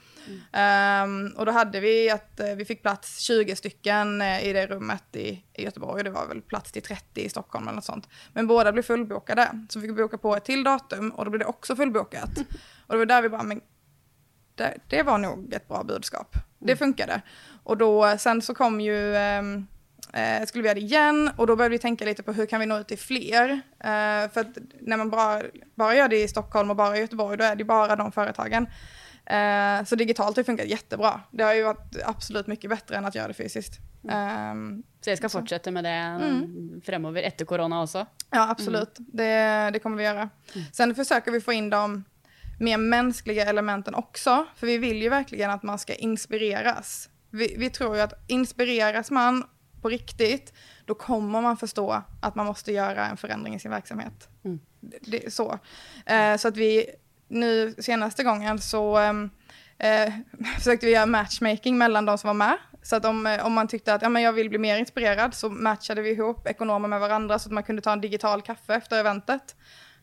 [0.52, 1.26] Mm.
[1.26, 4.66] Um, och då hade vi att uh, vi fick plats 20 stycken uh, i det
[4.66, 8.08] rummet i, i Göteborg det var väl plats till 30 i Stockholm eller något sånt.
[8.32, 11.38] Men båda blev fullbokade, så vi fick boka på ett till datum och då blev
[11.38, 12.30] det också fullbokat.
[12.86, 13.60] och det var där vi bara, men
[14.54, 16.34] det, det var nog ett bra budskap.
[16.34, 16.44] Mm.
[16.58, 17.20] Det funkade.
[17.64, 19.66] Och då, sen så kom ju um,
[20.12, 22.60] eh, skulle vi göra det igen och då började vi tänka lite på hur kan
[22.60, 23.50] vi nå ut till fler?
[23.80, 25.42] Eh, för att när man bara,
[25.74, 28.66] bara gör det i Stockholm och bara i Göteborg, då är det bara de företagen.
[29.26, 31.20] Eh, så digitalt har det funkat jättebra.
[31.30, 33.80] Det har ju varit absolut mycket bättre än att göra det fysiskt.
[34.08, 34.82] Mm.
[35.00, 35.38] så jag ska så.
[35.38, 36.80] fortsätta med det mm.
[36.84, 38.06] framöver efter corona också?
[38.30, 38.98] Ja, absolut.
[38.98, 39.10] Mm.
[39.12, 40.30] Det, det kommer vi göra.
[40.54, 40.66] Mm.
[40.72, 42.04] Sen försöker vi få in de
[42.58, 47.08] mer mänskliga elementen också, för vi vill ju verkligen att man ska inspireras.
[47.30, 49.44] Vi, vi tror ju att inspireras man
[49.82, 50.52] på riktigt,
[50.84, 54.28] då kommer man förstå att man måste göra en förändring i sin verksamhet.
[54.44, 54.60] Mm.
[54.80, 55.58] Det, det, så.
[56.06, 56.86] Eh, så att vi
[57.28, 59.30] nu senaste gången så ehm,
[59.78, 60.12] eh,
[60.56, 62.56] försökte vi göra matchmaking mellan de som var med.
[62.82, 65.34] Så att om, eh, om man tyckte att ja, men jag vill bli mer inspirerad
[65.34, 68.74] så matchade vi ihop ekonomer med varandra så att man kunde ta en digital kaffe
[68.74, 69.56] efter eventet.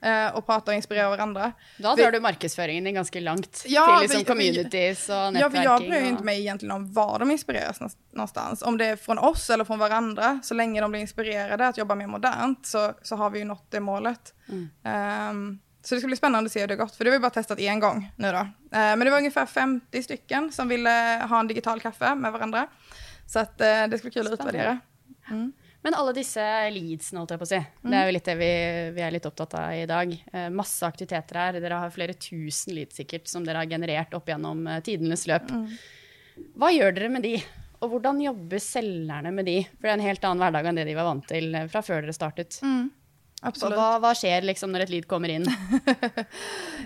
[0.03, 1.51] Eh, och prata och inspirera varandra.
[1.77, 5.63] Då drar du marknadsföringen ganska långt ja, till liksom communities och nätverking.
[5.63, 7.79] Ja, jag bryr inte mig egentligen om var de inspireras
[8.11, 8.61] någonstans.
[8.61, 11.95] Om det är från oss eller från varandra, så länge de blir inspirerade att jobba
[11.95, 14.33] mer modernt så, så har vi ju nått det målet.
[14.49, 15.29] Mm.
[15.29, 17.17] Um, så det ska bli spännande att se hur det har gått, för det har
[17.17, 18.37] vi bara testat en gång nu då.
[18.37, 22.67] Uh, men det var ungefär 50 stycken som ville ha en digital kaffe med varandra.
[23.27, 24.79] Så att, uh, det ska bli kul att utvärdera.
[25.29, 25.53] Mm.
[25.83, 27.89] Men alle disse leadsene, holdt jeg på å si, mm.
[27.91, 28.51] det er jo litt det vi,
[28.95, 30.13] vi, er litt opptatt av i dag.
[30.31, 31.59] Eh, masse aktiviteter her.
[31.59, 35.51] Dere har flere tusen leads sikkert som dere har generert opp gjennom eh, tidenes løp.
[35.51, 36.47] Mm.
[36.57, 37.35] Hva gjør dere med de?
[37.83, 39.57] Og hvordan jobber selgerne med de?
[39.75, 41.83] For det er en helt annen hverdag enn det de var vant til eh, fra
[41.83, 42.61] før dere startet.
[42.63, 42.91] Mm.
[43.45, 43.73] Absolut.
[43.73, 45.43] Och vad, vad sker liksom när ett lead kommer in?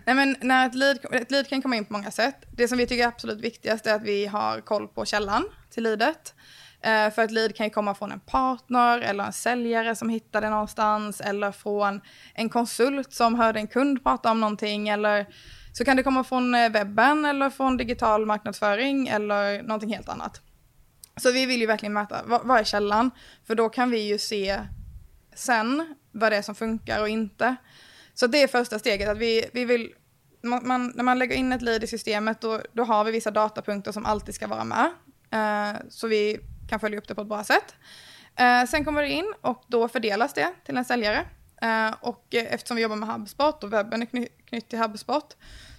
[0.06, 2.46] Nej, men när ett lead, ett lead kan komma in på många sätt.
[2.52, 5.84] Det som vi tycker är absolut viktigast är att vi har koll på källan till
[5.84, 6.34] leadet.
[6.82, 10.42] Eh, för ett lead kan ju komma från en partner eller en säljare som hittar
[10.42, 12.02] det någonstans eller från
[12.34, 15.26] en konsult som hörde en kund prata om någonting eller
[15.74, 20.42] så kan det komma från eh, webben eller från digital marknadsföring eller någonting helt annat.
[21.18, 23.12] Så vi vill ju verkligen mäta, vad, vad är källan?
[23.48, 24.60] För då kan vi ju se
[25.36, 27.56] sen vad det är som funkar och inte.
[28.14, 29.94] Så det är första steget, att vi, vi vill,
[30.44, 33.92] man, när man lägger in ett lead i systemet då, då har vi vissa datapunkter
[33.92, 34.92] som alltid ska vara med.
[35.34, 37.76] Uh, så vi kan följa upp det på ett bra sätt.
[38.36, 41.26] Eh, sen kommer det in och då fördelas det till en säljare.
[41.62, 45.38] Eh, och eftersom vi jobbar med HubSpot och webben är kny knytt till HubSpot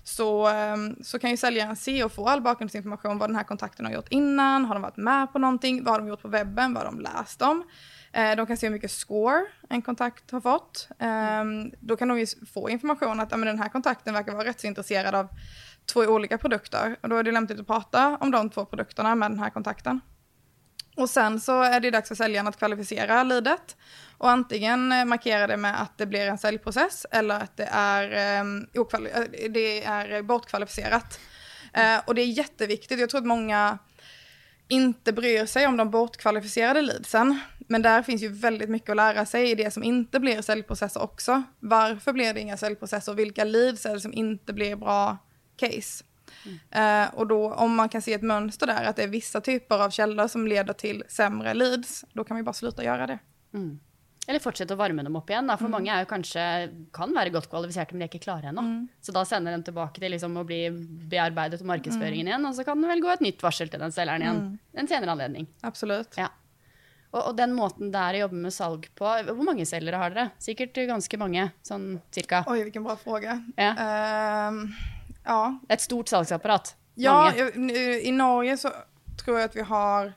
[0.09, 3.87] så, ehm, så kan ju säljaren se och få all bakgrundsinformation vad den här kontakten
[3.87, 6.75] har gjort innan, har de varit med på någonting, vad har de gjort på webben,
[6.75, 7.65] vad har de läst om.
[8.13, 10.89] Eh, de kan se hur mycket score en kontakt har fått.
[10.99, 14.67] Ehm, då kan de ju få information att den här kontakten verkar vara rätt så
[14.67, 15.29] intresserad av
[15.93, 16.97] två olika produkter.
[17.01, 20.01] Och då är det lämpligt att prata om de två produkterna med den här kontakten.
[20.99, 23.77] Och sen så är det dags för säljaren att kvalificera leadet
[24.19, 28.41] och antingen eh, markera det med att det blir en säljprocess eller att det är,
[28.41, 28.67] um,
[29.51, 31.21] det är bortkvalificerat.
[31.77, 33.79] Uh, och det är jätteviktigt, jag tror att många
[34.69, 37.41] inte bryr sig om de bortkvalificerade leadsen.
[37.59, 41.03] Men där finns ju väldigt mycket att lära sig i det som inte blir säljprocesser
[41.03, 41.43] också.
[41.61, 43.15] Varför blir det inga säljprocesser?
[43.15, 45.19] Vilka leads är det som inte blir bra
[45.57, 46.05] case?
[46.47, 47.05] Mm.
[47.05, 49.85] Uh, och då om man kan se ett mönster där, att det är vissa typer
[49.85, 53.19] av källor som leder till sämre leads, då kan vi bara sluta göra det.
[53.55, 53.81] Mm.
[54.29, 55.47] Eller fortsette å varme dem opp igjen.
[55.49, 55.57] Da.
[55.57, 55.73] For mm.
[55.73, 56.43] mange er jo kanskje,
[56.93, 58.61] kan være godt kvalifiserte, men de er ikke klare ennå.
[58.61, 58.83] Mm.
[59.01, 60.67] Så da sender de tilbake til liksom å bli
[61.09, 62.33] bearbeidet og markedsføringen mm.
[62.35, 64.43] igjen, og så kan det vel gå et nytt varsel til den selgeren igjen.
[64.45, 64.83] Mm.
[64.83, 65.49] En senere anledning.
[65.65, 66.21] Absolutt.
[66.21, 66.29] Ja.
[67.09, 70.27] Og, og, den måten der å jobbe med salg på Hvor mange selgere har dere?
[70.45, 72.43] Sikkert ganske mange, sånn cirka.
[72.53, 73.41] Oi, hvilken bra fråga.
[73.57, 73.73] Ja.
[73.81, 74.98] Uh,
[75.29, 75.59] ja.
[75.69, 76.77] Et stort salgsapparat?
[76.95, 77.33] Ja,
[78.03, 78.73] i Norge så
[79.25, 80.13] tror jeg at vi har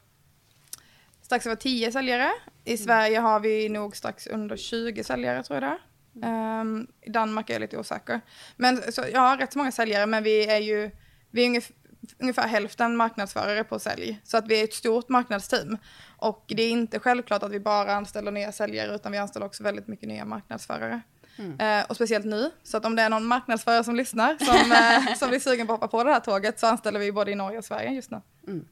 [1.22, 2.32] strax över 10 säljare.
[2.66, 2.78] I mm.
[2.78, 6.62] Sverige har vi nog strax under 20 säljare tror jag det är.
[6.62, 8.22] Um, I Danmark är jag lite osäker.
[8.58, 10.92] Men så, jag har rätt så många säljare, men vi är ju
[11.32, 11.76] vi är ungefär,
[12.20, 14.22] ungefär hälften marknadsförare på sälj.
[14.24, 15.78] Så att vi är ett stort marknadsteam.
[16.18, 19.64] Och det är inte självklart att vi bara anställer nya säljare, utan vi anställer också
[19.64, 21.02] väldigt mycket nya marknadsförare.
[21.38, 21.80] Mm.
[21.80, 25.16] Uh, och speciellt nu, så att om det är någon marknadsförare som lyssnar, som, uh,
[25.20, 27.36] som blir sugen på att hoppa på det här tåget, så anställer vi både i
[27.36, 28.22] Norge och Sverige just nu.
[28.48, 28.66] Mm.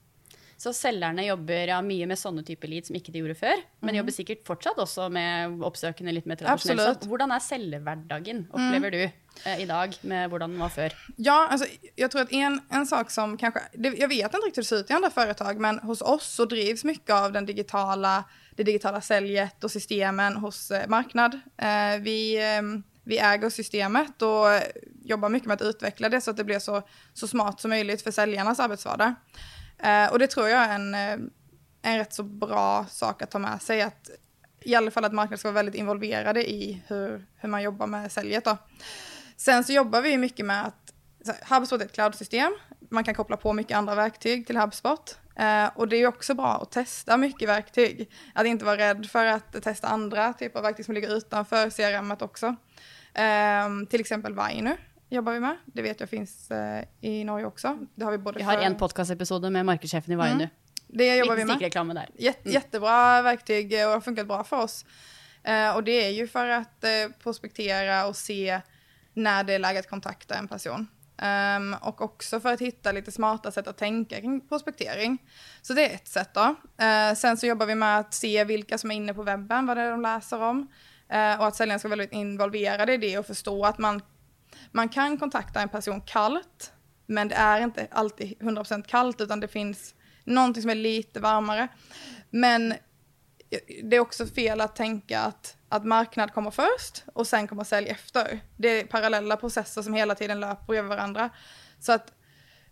[0.60, 3.62] Så selgerne jobber ja, mye med sånne typer lead som ikke de gjorde før.
[3.80, 3.98] Men mm.
[4.02, 7.06] jobber sikkert fortsatt også med oppsøkende litt mer tradisjonelt.
[7.08, 8.98] Hvordan er selgerhverdagen, upplever mm.
[8.98, 10.94] du, eh, idag med hur den var förr?
[11.16, 14.58] Ja, alltså, jag tror att en, en sak som kanske, det, jag vet inte riktigt
[14.58, 17.46] hur det ser ut i andra företag, men hos oss så drivs mycket av den
[17.46, 18.24] digitala,
[18.56, 21.40] det digitala säljet och systemen hos eh, marknad.
[21.58, 22.62] Eh, vi, eh,
[23.04, 24.48] vi äger systemet och
[25.04, 26.82] jobbar mycket med att utveckla det så att det blir så,
[27.14, 29.14] så smart som möjligt för säljarnas arbetsvardag.
[29.80, 31.18] Eh, och det tror jag är en, eh,
[31.82, 33.82] en rätt så bra sak att ta med sig.
[33.82, 34.10] Att,
[34.62, 38.12] I alla fall att marknaden ska vara väldigt involverade i hur, hur man jobbar med
[38.12, 38.46] säljet.
[38.46, 38.58] Då.
[39.40, 40.94] Sen så jobbar vi mycket med att
[41.50, 42.56] HubSpot är ett cloudsystem.
[42.90, 45.18] Man kan koppla på mycket andra verktyg till HubSpot.
[45.36, 48.12] Eh, och det är också bra att testa mycket verktyg.
[48.34, 52.12] Att inte vara rädd för att testa andra typer av verktyg som ligger utanför CRM
[52.12, 52.56] också.
[53.14, 54.78] Eh, till exempel Vainu
[55.10, 55.58] jobbar vi med.
[55.66, 57.78] Det vet jag finns eh, i Norge också.
[57.96, 58.62] Det har vi både vi har för...
[58.62, 60.34] en podcastepisode med marknadschefen i Vainu.
[60.34, 60.50] Mm.
[60.88, 61.96] Det jobbar vi med.
[61.96, 62.10] där.
[62.18, 62.54] Jätte, mm.
[62.54, 64.86] Jättebra verktyg och har funkat bra för oss.
[65.44, 66.90] Eh, och det är ju för att eh,
[67.24, 68.62] prospektera och se
[69.24, 70.88] när det är läge att kontakta en person.
[71.58, 75.18] Um, och också för att hitta lite smarta sätt att tänka kring prospektering.
[75.62, 76.56] Så det är ett sätt då.
[76.86, 79.78] Uh, sen så jobbar vi med att se vilka som är inne på webben, vad
[79.78, 80.60] det är de läser om.
[81.14, 84.02] Uh, och att säljaren ska vara väldigt involverade i det och förstå att man
[84.72, 86.74] man kan kontakta en person kallt,
[87.06, 91.68] men det är inte alltid 100% kallt, utan det finns någonting som är lite varmare.
[92.30, 92.78] Men eh,
[93.84, 97.90] det är också fel att tänka att, att marknad kommer först och sen kommer sälj
[97.90, 98.40] efter.
[98.58, 101.30] Det är parallella processer som hela tiden löper bredvid varandra.
[101.80, 102.14] Så att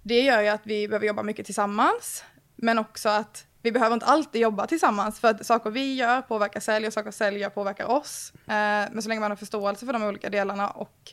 [0.01, 2.23] det gör ju att vi behöver jobba mycket tillsammans,
[2.55, 6.59] men också att vi behöver inte alltid jobba tillsammans för att saker vi gör påverkar
[6.59, 8.33] sälj och saker sälj gör påverkar oss.
[8.35, 8.53] Eh,
[8.91, 11.11] men så länge man har förståelse för de olika delarna och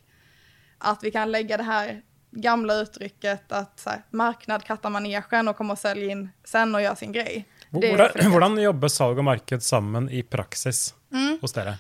[0.79, 5.57] att vi kan lägga det här gamla uttrycket att så här, marknad kattar manegen och
[5.57, 7.49] kommer och sälja in sen och gör sin grej.
[7.71, 11.39] Hur jobbar salg och marknad samman i praxis mm.
[11.41, 11.77] hos er?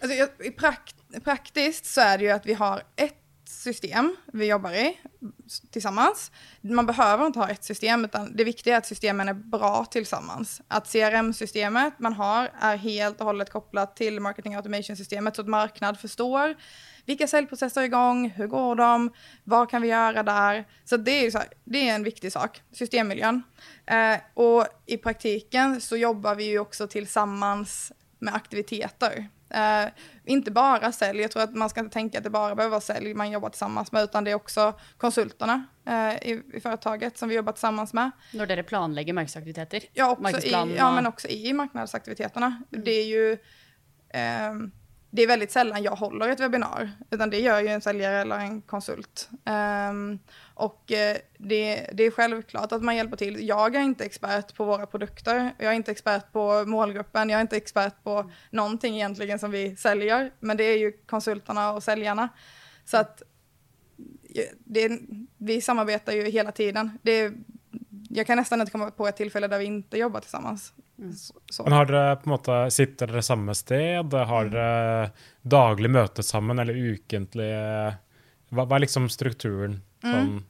[0.00, 4.72] Alltså, i prakt, praktiskt så är det ju att vi har ett system vi jobbar
[4.72, 4.98] i
[5.70, 6.32] tillsammans.
[6.60, 10.60] Man behöver inte ha ett system, utan det viktiga är att systemen är bra tillsammans.
[10.68, 16.00] Att CRM-systemet man har är helt och hållet kopplat till marketing automation-systemet, så att marknad
[16.00, 16.54] förstår
[17.04, 19.12] vilka säljprocesser är igång, hur går de,
[19.44, 20.68] vad kan vi göra där?
[20.84, 23.42] Så det är, så här, det är en viktig sak, systemmiljön.
[23.86, 29.28] Eh, och i praktiken så jobbar vi ju också tillsammans med aktiviteter.
[29.54, 29.90] Uh,
[30.24, 32.80] inte bara sälj, jag tror att man ska inte tänka att det bara behöver vara
[32.80, 37.28] sälj man jobbar tillsammans med, utan det är också konsulterna uh, i, i, företaget som
[37.28, 38.10] vi jobbar tillsammans med.
[38.32, 39.82] När dere planlägger marknadsaktiviteter?
[39.92, 42.46] Ja, också i, ja, men också i marknadsaktiviteterna.
[42.46, 42.84] Mm.
[42.84, 44.68] Det är ju uh,
[45.10, 48.38] det är väldigt sällan jag håller ett webbinar, utan det gör ju en säljare eller
[48.38, 49.28] en konsult.
[49.90, 50.18] Um,
[50.56, 53.48] och uh, det, det, är självklart att man hjälper till.
[53.48, 57.42] Jag är inte expert på våra produkter, jag är inte expert på målgruppen, jag är
[57.42, 62.28] inte expert på någonting egentligen som vi säljer, men det är ju konsulterna och säljarna.
[62.84, 63.22] Så att
[64.58, 65.00] det,
[65.38, 66.98] vi samarbetar ju hela tiden.
[67.02, 67.32] Det,
[68.10, 70.72] jag kan nästan inte komma på ett tillfälle där vi inte jobbar tillsammans.
[70.98, 71.14] Mm.
[71.64, 74.14] Men har dere på en måte, Sitter dere samme sted?
[74.14, 74.52] Har mm.
[74.54, 75.10] dere
[75.42, 77.50] daglig møte sammen, eller ukentlig?
[78.48, 79.80] Hva, hva er liksom strukturen?
[80.06, 80.26] Mm.
[80.26, 80.44] Sånn?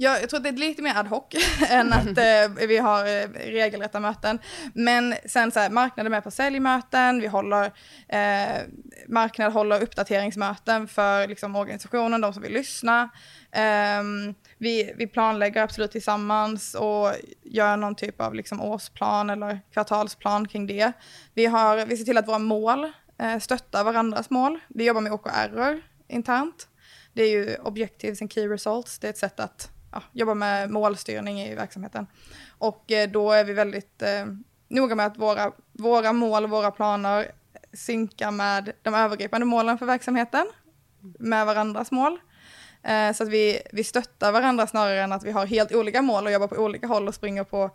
[0.00, 1.24] Ja, jag tror att det är lite mer ad hoc
[1.70, 4.38] än att eh, vi har eh, regelrätta möten.
[4.74, 7.64] Men sen så här, marknaden är med på säljmöten, vi håller,
[8.08, 8.62] eh,
[9.08, 13.08] marknad håller uppdateringsmöten för liksom, organisationen, de som vill lyssna.
[14.00, 20.48] Um, vi, vi planlägger absolut tillsammans och gör någon typ av liksom årsplan eller kvartalsplan
[20.48, 20.92] kring det.
[21.34, 24.58] Vi, har, vi ser till att våra mål eh, stöttar varandras mål.
[24.68, 26.67] Vi jobbar med OKR internt.
[27.18, 28.98] Det är ju Objectives and Key Results.
[28.98, 32.06] Det är ett sätt att ja, jobba med målstyrning i verksamheten.
[32.58, 34.26] Och eh, då är vi väldigt eh,
[34.68, 37.32] noga med att våra, våra mål och våra planer
[37.72, 40.46] synkar med de övergripande målen för verksamheten,
[41.18, 42.18] med varandras mål.
[42.82, 46.26] Eh, så att vi, vi stöttar varandra snarare än att vi har helt olika mål
[46.26, 47.70] och jobbar på olika håll och springer på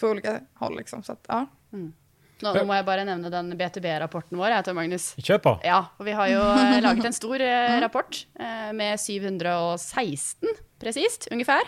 [0.00, 0.76] två olika håll.
[0.76, 1.02] Liksom.
[1.02, 1.46] Så att, ja.
[1.72, 1.92] Mm.
[2.38, 4.58] Nå, nå, må jeg bare nevne den BTB-rapporten vår.
[4.60, 5.10] Jeg Magnus.
[5.18, 5.54] Kjør på.
[5.66, 8.20] Ja, og Vi har jo eh, laget en stor eh, rapport
[8.78, 11.66] med 716 presist, ungefär,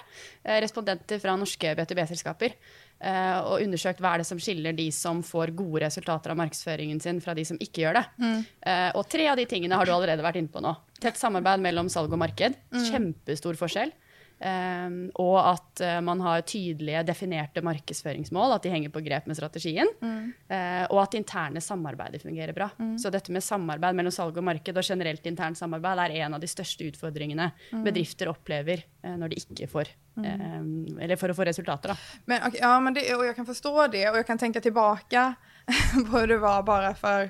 [0.63, 2.53] respondenter fra norske BTB-selskaper.
[3.49, 7.19] og undersøkt hva er det som skiller de som får gode resultater av markedsføringen sin,
[7.25, 8.05] fra de som ikke gjør det.
[8.21, 8.45] Mm.
[9.01, 10.77] og tre av de tingene har du allerede vært inne på nå.
[11.03, 12.55] Tett samarbeid mellom salg og marked.
[12.71, 12.85] Mm.
[12.93, 13.91] Kjempestor forskjell.
[14.40, 19.37] Um, og at uh, man har tydelige, definerte markedsføringsmål, at de henger på grep med
[19.37, 19.90] strategien.
[20.00, 20.31] Mm.
[20.48, 22.70] Uh, og at interne samarbeider fungerer bra.
[22.79, 22.94] Mm.
[23.03, 26.40] Så dette med samarbeid mellom salg og marked og generelt internt samarbeid er en av
[26.40, 27.85] de største utfordringene mm.
[27.85, 32.16] bedrifter opplever uh, når de ikke får Eller for å få resultater, da.
[32.29, 35.22] Men, okay, ja, men det, og jeg kan forstå det, og jeg kan tenke tilbake
[36.11, 37.29] på hur det var bare for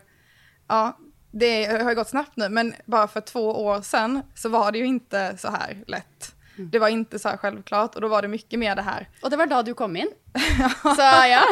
[0.70, 0.82] ja,
[1.30, 4.86] det har gått snabbt nu, men bara för två år sedan så var det ju
[4.86, 6.34] inte så här lätt.
[6.56, 9.08] Det var inte så självklart och då var det mycket mer det här.
[9.22, 10.10] Och det var då du kom in?
[10.82, 11.42] så ja.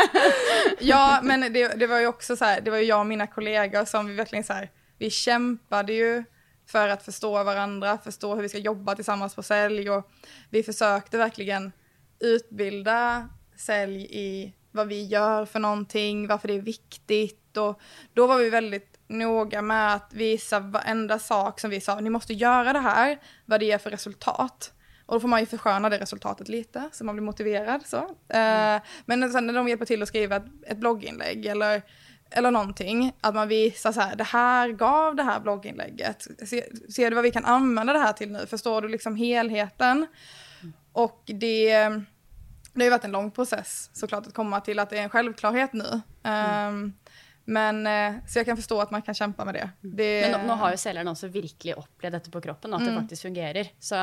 [0.80, 3.26] ja, men det, det, var ju också så här, det var ju jag och mina
[3.26, 6.24] kollegor som vi verkligen så här, vi kämpade ju
[6.66, 10.10] för att förstå varandra, förstå hur vi ska jobba tillsammans på sälj och
[10.50, 11.72] vi försökte verkligen
[12.20, 17.80] utbilda sälj i vad vi gör för någonting, varför det är viktigt och
[18.12, 22.34] då var vi väldigt noga med att visa varenda sak som vi sa, ni måste
[22.34, 24.72] göra det här, vad det ger för resultat.
[25.06, 27.86] Och då får man ju försköna det resultatet lite, så man blir motiverad.
[27.86, 28.16] Så.
[28.28, 28.76] Mm.
[28.76, 31.82] Uh, men sen när de hjälper till att skriva ett, ett blogginlägg eller,
[32.30, 36.26] eller någonting, att man visar så här, det här gav det här blogginlägget.
[36.46, 38.46] Se, ser du vad vi kan använda det här till nu?
[38.46, 40.06] Förstår du liksom helheten?
[40.62, 40.72] Mm.
[40.92, 41.88] Och det,
[42.72, 45.10] det har ju varit en lång process såklart att komma till att det är en
[45.10, 46.00] självklarhet nu.
[46.22, 46.92] Mm.
[47.44, 49.66] Men, eh, så jeg kan forstå at man kan kjempe med det.
[49.82, 52.86] det Men nå, har jo selgerne også virkelig opplevd dette på kroppen, at mm.
[52.88, 53.70] det faktisk fungerer.
[53.76, 54.00] Så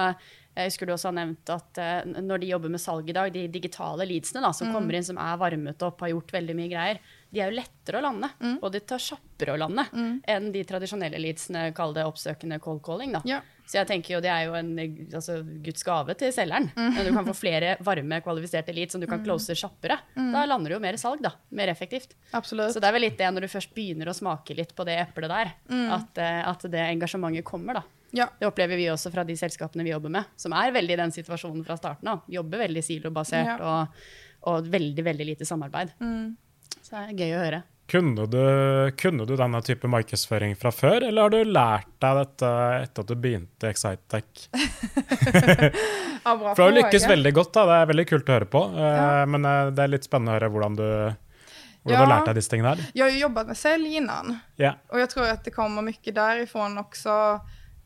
[0.51, 3.31] jeg husker du også har nevnt at uh, når de jobber med salg i dag,
[3.33, 4.75] de digitale leadsene da, som mm.
[4.75, 7.01] kommer inn, som er varmet opp, har gjort veldig mye greier,
[7.31, 8.29] de er jo lettere å lande.
[8.43, 8.57] Mm.
[8.59, 10.13] Og de tar kjappere å lande mm.
[10.35, 13.15] enn de tradisjonelle leadsene, kall det oppsøkende cold calling.
[13.17, 13.23] da.
[13.25, 13.41] Ja.
[13.71, 14.71] Så jeg tenker jo det er jo en
[15.15, 16.67] altså, Guds gave til selgeren.
[16.75, 16.97] Mm.
[17.07, 19.23] Du kan få flere varme, kvalifiserte leads som du kan mm.
[19.29, 19.95] close kjappere.
[20.17, 20.33] Mm.
[20.33, 21.31] Da lander det jo mer salg, da.
[21.55, 22.17] Mer effektivt.
[22.35, 22.73] Absolutt.
[22.75, 24.97] Så det er vel litt det når du først begynner å smake litt på det
[25.05, 25.87] eplet der, mm.
[25.95, 27.85] at, eh, at, det engasjementet kommer, da.
[28.11, 28.27] Ja.
[28.41, 31.15] Det opplever vi også fra de selskapene vi jobber med, som er veldig i den
[31.15, 32.25] situasjonen fra starten av.
[32.27, 33.59] Jobber veldig silobasert ja.
[33.63, 34.07] og,
[34.51, 35.95] og, veldig, veldig lite samarbeid.
[36.03, 36.33] Mm.
[36.81, 37.61] Så det er gøy å høre.
[37.91, 42.51] Kunne du, kunne du, denne type markedsføring fra før, eller har du lært deg dette
[42.85, 44.45] etter at du begynte i Excitec?
[46.23, 47.65] ja, For du har lykkes veldig godt, da.
[47.67, 48.63] det er veldig kult å høre på.
[48.77, 49.09] Eh, ja.
[49.27, 51.91] Men eh, det er litt spennende å høre hvordan du, hvordan ja.
[51.91, 52.87] du har lært deg disse tingene her.
[52.95, 54.33] Jeg har jo jobbet med sälj innan.
[54.55, 54.79] Yeah.
[54.87, 57.39] Och jag tror att det kommer mycket därifrån också.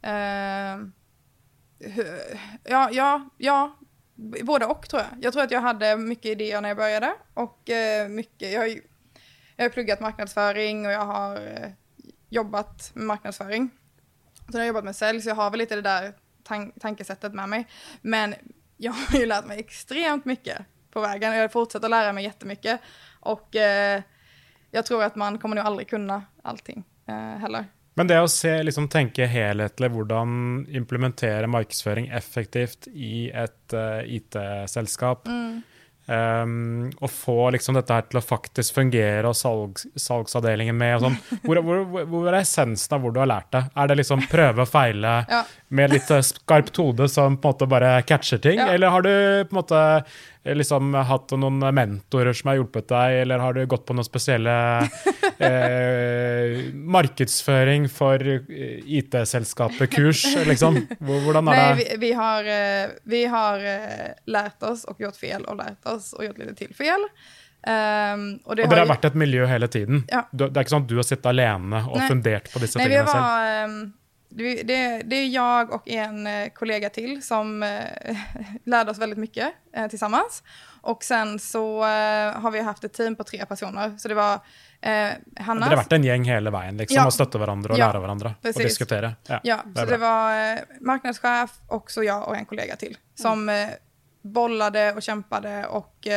[0.05, 0.85] Eh,
[2.63, 3.77] ja, ja, ja,
[4.43, 5.23] både och tror jag.
[5.25, 8.79] Jag tror att jag hade mycket idéer när jag började och eh, mycket, jag
[9.55, 11.69] jag har pluggat marknadsföring och jag har eh,
[12.29, 13.69] jobbat med marknadsföring.
[14.33, 17.33] Så jag har jobbat med sälj, så jag har väl lite det där tan tankesättet
[17.33, 17.67] med mig.
[18.01, 18.35] Men
[18.77, 20.57] jag har ju lärt mig extremt mycket
[20.91, 22.81] på vägen och jag fortsätter lära mig jättemycket.
[23.19, 24.01] Och eh,
[24.71, 27.65] jag tror att man kommer nog aldrig kunna allting eh, heller.
[27.97, 35.29] Men det å se, liksom, tenke helhetlig hvordan implementere markedsføring effektivt i et uh, IT-selskap
[35.31, 35.61] mm.
[36.05, 41.07] Um, og få liksom dette her til å faktisk fungere, og salgs, salgsavdelingen med og
[41.07, 41.15] sånn.
[41.45, 43.63] Hvor, hvor, hvor, er essensen av hvor du har lært det?
[43.73, 45.41] Er det liksom prøve og feile ja.
[45.77, 48.69] med litt eh, skarpt hode som på en måte bare catcher ting, ja.
[48.73, 49.11] eller har du
[49.49, 49.81] på en måte
[50.53, 54.55] liksom hatt noen mentorer som har hjulpet deg, eller har du gått på noen spesielle
[55.47, 60.83] eh, markedsføring for eh, IT-selskapet-kurs, liksom?
[60.99, 61.63] Hvordan er det?
[61.63, 65.89] Nej, vi, vi, har, eh, vi har eh, lært oss og gjort fel og lært
[65.89, 67.09] oss og gjort litt til fel.
[67.65, 70.03] Um, og, og dere har, vært et miljø hele tiden?
[70.11, 70.27] Ja.
[70.29, 72.09] Det er ikke sånn at du har sittet alene og Nej.
[72.11, 73.23] fundert på disse Nej, tingene selv?
[73.25, 73.79] Var, um,
[74.35, 77.79] det, det, det, är jag och en eh, kollega till som eh,
[78.63, 80.43] lärde oss väldigt mycket eh, tillsammans.
[80.81, 83.97] Och sen så eh, har vi haft ett team på tre personer.
[83.97, 84.33] Så det var
[84.81, 85.59] eh, Hanna.
[85.59, 87.05] Det har varit en gäng hela vägen, liksom, ja.
[87.05, 88.55] och stötta varandra och ja, lära varandra precis.
[88.55, 89.13] och diskutera.
[89.27, 93.49] Ja, ja det så det var eh, marknadschef, också jag och en kollega till, som
[93.49, 93.69] mm.
[94.21, 96.07] bollade och kämpade och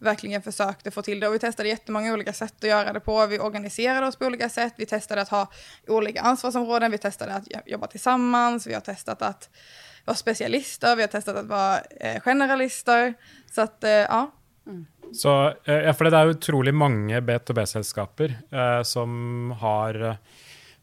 [0.00, 1.28] verkligen försökte få till det.
[1.28, 3.26] Och vi testade jättemånga olika sätt att göra det på.
[3.26, 4.74] Vi organiserade oss på olika sätt.
[4.76, 5.50] Vi testade att ha
[5.88, 6.90] olika ansvarsområden.
[6.90, 8.66] Vi testade att jobba tillsammans.
[8.66, 9.50] Vi har testat att
[10.04, 10.96] vara specialister.
[10.96, 13.14] Vi har testat att vara eh, generalister.
[13.54, 14.30] Så att, eh, ja.
[14.66, 14.86] Mm.
[15.12, 20.14] Så, eh, for det er utrolig mange B2B-selskaper eh, som har eh,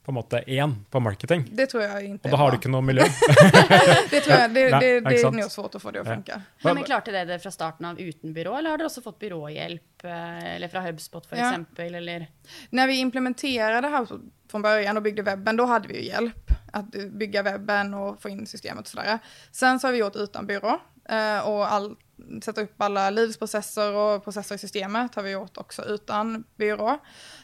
[0.07, 1.41] på en måte én på marketing.
[1.51, 2.21] Det tror jeg ikke.
[2.23, 3.03] Og da har du ikke noe miljø.
[4.11, 4.51] det tror jeg.
[4.53, 6.37] Det, det, det, det er nog svårt å få det å funke.
[6.63, 6.63] Ja.
[6.63, 10.05] Men klarte dere det fra starten av uten byrå, eller har dere også fått byråhjelp?
[10.07, 11.49] Eh, eller fra Hubspot for ja.
[11.49, 11.99] exempel?
[11.99, 12.29] Eller?
[12.69, 16.91] När vi implementerade Hubspot från början och byggde webben, då hade vi ju hjälp att
[17.11, 19.19] bygga webben och få in systemet och sådär.
[19.51, 20.79] Sen så har vi gjort utan byrå
[21.09, 21.95] eh, och all,
[22.41, 26.99] sätta upp alla livsprocesser och processer i systemet har vi gjort också utan byrå.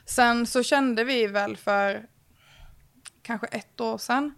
[0.06, 2.13] Sen så kände vi väl för
[3.24, 4.34] kanske ett år sedan,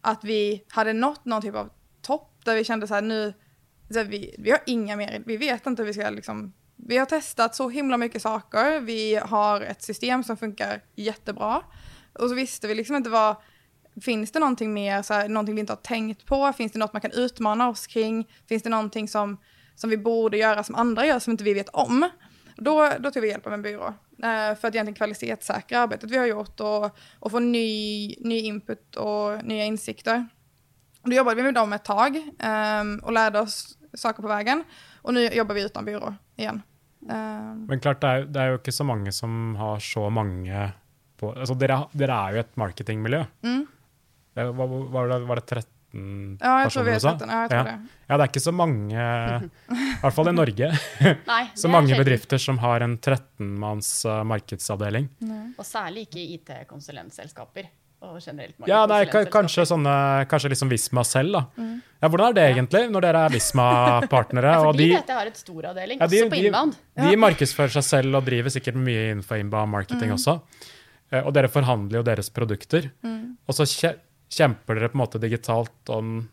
[0.00, 1.70] att vi hade nått någon typ av
[2.02, 3.34] topp där vi kände så här nu,
[3.90, 6.96] så här, vi, vi har inga mer, vi vet inte hur vi ska liksom, vi
[6.96, 11.62] har testat så himla mycket saker, vi har ett system som funkar jättebra.
[12.12, 13.36] Och så visste vi liksom inte vad,
[14.00, 16.92] finns det någonting mer, så här, någonting vi inte har tänkt på, finns det något
[16.92, 19.38] man kan utmana oss kring, finns det någonting som,
[19.74, 22.10] som vi borde göra som andra gör som inte vi vet om?
[22.58, 23.86] Då, då tog vi hjälp av en byrå
[24.22, 28.96] eh, för att egentligen kvalitetssäkra arbetet vi har gjort och, och få ny, ny input
[28.96, 30.26] och nya insikter.
[31.02, 32.16] Då jobbade vi med dem ett tag
[32.80, 34.64] um, och lärde oss saker på vägen.
[35.02, 36.62] Och nu jobbar vi utan byrå igen.
[37.00, 40.70] Um, Men klart, det är, det är ju inte så många som har så många
[41.16, 43.24] på, alltså, dere är ju ett marketingmiljö.
[43.42, 43.66] Mm.
[44.34, 47.28] Var, var, det, var det 13 13 ja, jag tror vi är 13.
[47.28, 47.64] Ja, jag tror ja.
[47.64, 47.78] det.
[48.06, 50.78] Ja, det är inte så många, i alla fall i Norge,
[51.26, 55.08] Nej, så många bedrifter som har en 13-mans uh, marknadsavdelning.
[55.18, 55.52] Nej.
[55.58, 57.68] Och särskilt i IT-konsulentselskaper.
[57.98, 59.92] Og generelt ja, nei, kanskje sånne,
[60.30, 61.40] kanskje liksom Visma selv, da.
[61.58, 61.80] Mm.
[61.98, 64.52] Ja, Hvordan er det egentlig, når dere er Visma-partnere?
[64.54, 66.76] ja, for de vet jeg har et stor avdeling, ja, de, også på inbound.
[66.94, 70.14] De, de markedsfører seg selv og driver sikkert mye innenfor inbound marketing mm.
[70.14, 70.36] også.
[71.10, 72.86] Eh, og dere forhandler jo deres produkter.
[73.02, 73.34] Mm.
[73.48, 73.66] Og så
[74.28, 76.28] Kämpar dere på en måte digitalt om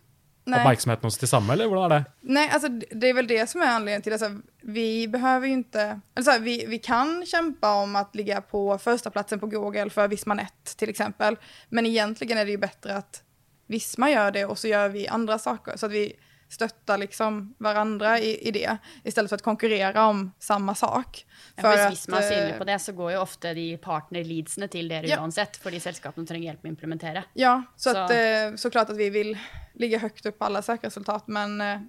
[0.46, 0.60] Nej.
[0.60, 2.06] uppmärksamheten hos tillsammans eller hur är det?
[2.22, 4.26] Nej, alltså det är väl det som är anledningen till det.
[4.26, 9.10] Alltså, vi behöver ju inte, alltså, vi, vi kan kämpa om att ligga på första
[9.10, 11.38] platsen på Google för Visma.net till exempel.
[11.70, 13.24] Men egentligen är det ju bättre att
[13.68, 15.78] Visma gör det och så gör vi andra saker.
[15.78, 16.14] Så att vi
[16.50, 21.26] stötta liksom varandra i, i det, istället för att konkurrera om samma sak.
[21.56, 24.88] Ja, för hvis man er inne på det, så går ju ofta de partnerleadsene till
[24.88, 25.18] dere ja.
[25.18, 27.24] uansett, fordi selskapene trenger hjelp med å implementere.
[27.34, 27.98] Ja, så, så.
[27.98, 29.38] Att, eh, såklart att vi vill
[29.74, 31.80] ligga högt upp på alla sökresultat, men eh,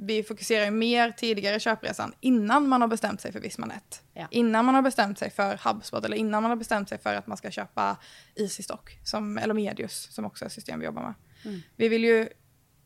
[0.00, 4.02] vi fokuserar ju mer tidigare i köpresan innan man har bestämt sig för Vismanet.
[4.14, 4.28] Ja.
[4.30, 7.26] Innan man har bestämt sig för HubSpot eller innan man har bestämt sig för att
[7.26, 7.96] man ska köpa
[8.34, 11.14] Easystock, som, eller Medius, som också är system vi jobbar med.
[11.44, 11.60] Mm.
[11.76, 12.28] Vi vill ju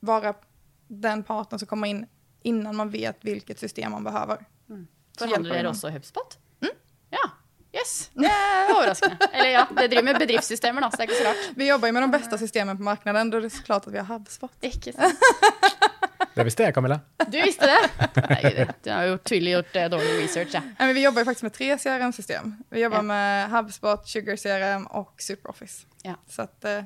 [0.01, 0.35] vara
[1.01, 2.07] den parten som kommer in
[2.43, 4.47] innan man vet vilket system man behöver.
[4.69, 4.87] Mm.
[5.19, 6.39] Förhandlar dere också HubSpot?
[6.63, 6.75] Mm.
[7.11, 7.31] Ja.
[7.73, 9.17] Yes, det är överraskande.
[9.33, 11.57] Eller ja, det driver med bedriftssystemer då, så det är inte så rart.
[11.57, 13.99] Vi jobbar ju med de bästa systemen på marknaden, då är det såklart att vi
[13.99, 14.53] har HubSpot.
[14.61, 15.15] Ikke sant.
[16.35, 17.01] Det visste jag, Camilla.
[17.27, 18.11] Du visste det?
[18.29, 20.49] Nej, jag har gjort, tydligt gjort eh, dålig research.
[20.53, 20.61] Ja.
[20.79, 22.57] men vi jobbar ju faktiskt med tre CRM-system.
[22.69, 23.03] Vi jobbar ja.
[23.03, 25.87] med HubSpot, Sugar CRM och SuperOffice.
[26.03, 26.15] Ja.
[26.29, 26.83] Så att, eh,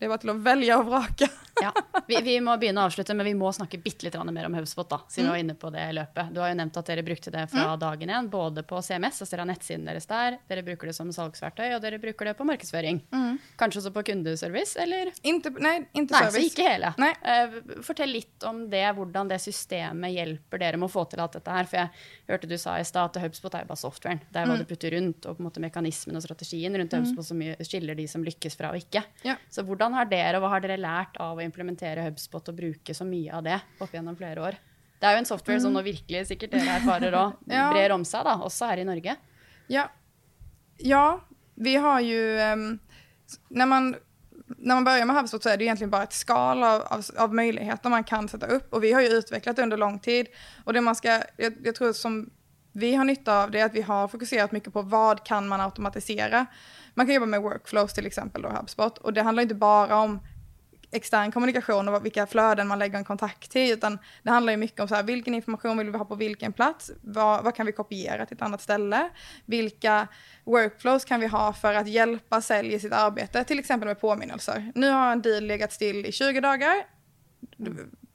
[0.00, 1.26] det er bare til å velge og vrake.
[1.60, 1.70] ja,
[2.06, 4.88] vi, vi, må begynne å avslutte, men vi må snakke bitte litt mer om HubSpot,
[4.88, 5.28] da, siden mm.
[5.28, 6.30] vi var inne på det løpet.
[6.32, 7.80] Du har jo nevnt at dere brukte det fra mm.
[7.82, 11.10] dagen igjen, både på CMS, altså dere har nettsiden deres der, dere bruker det som
[11.12, 13.02] salgsverktøy, og dere bruker det på markedsføring.
[13.12, 13.36] Mm.
[13.60, 15.12] Kanskje også på kundeservice, eller?
[15.20, 16.32] Inte, nei, ikke service.
[16.32, 16.94] Nei, så ikke hele.
[17.20, 21.36] Uh, fortell litt om det, hvordan det systemet hjelper dere med å få til alt
[21.36, 21.68] dette her.
[21.68, 24.24] For jeg hørte du sa i stad at HubSpot er jo bare softwaren.
[24.30, 24.64] Det er hva mm.
[24.64, 27.04] du putter rundt, og på en måte mekanismen og strategien rundt mm.
[27.04, 29.04] HubSpot som skiller de som lykkes fra og ikke.
[29.28, 29.36] Ja.
[29.52, 32.94] Så hvordan har dere, og hva har dere lært av å implementere HubSpot og bruke
[32.96, 34.58] så mye av det opp gjennom flere år?
[35.00, 35.64] Det er jo en software mm.
[35.64, 37.70] som nå virkelig sikkert dere erfarer òg ja.
[37.72, 39.16] brer om seg, da, også her i Norge.
[39.72, 39.88] Ja.
[40.78, 41.04] ja
[41.54, 42.22] vi har jo
[42.52, 42.70] um,
[43.48, 43.94] Når man
[44.58, 47.34] när man börjar med HubSpot så är det egentligen bara ett skal av, av, av,
[47.34, 48.72] möjligheter man kan sätta upp.
[48.72, 50.26] Och vi har ju utvecklat det under lång tid.
[50.64, 52.30] Och det man ska, jag, jag tror som
[52.72, 55.60] vi har nytta av det är att vi har fokuserat mycket på vad kan man
[55.60, 56.46] automatisera.
[57.00, 58.98] Man kan jobba med workflows till exempel då, HubSpot.
[58.98, 60.20] Och det handlar inte bara om
[60.90, 64.80] extern kommunikation och vilka flöden man lägger en kontakt till, utan det handlar ju mycket
[64.80, 66.90] om så här, vilken information vill vi ha på vilken plats?
[67.02, 69.10] Vad, vad, kan vi kopiera till ett annat ställe?
[69.44, 70.08] Vilka
[70.44, 74.72] workflows kan vi ha för att hjälpa sälj i sitt arbete, till exempel med påminnelser?
[74.74, 76.74] Nu har en deal legat still i 20 dagar.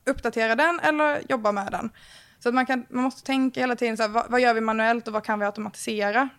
[0.05, 1.89] Uppdatera den eller jobba med den.
[2.39, 4.61] Så att man, kan, man måste tänka hela tiden, så här, vad, vad gör vi
[4.61, 6.29] manuellt och vad kan vi automatisera?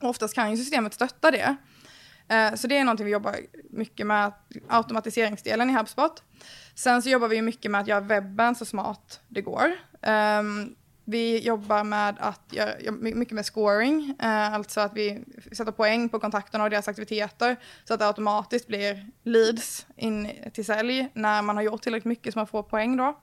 [0.00, 1.56] Oftast kan ju systemet stötta det.
[2.28, 3.36] Eh, så det är någonting vi jobbar
[3.70, 4.32] mycket med,
[4.68, 6.22] automatiseringsdelen i HubSpot.
[6.74, 9.72] Sen så jobbar vi mycket med att göra webben så smart det går.
[10.02, 10.74] Ehm,
[11.04, 16.20] vi jobbar med att göra mycket med scoring, eh, alltså att vi sätter poäng på
[16.20, 21.56] kontakterna och deras aktiviteter så att det automatiskt blir leads in till sälj när man
[21.56, 23.20] har gjort tillräckligt mycket så man får poäng då.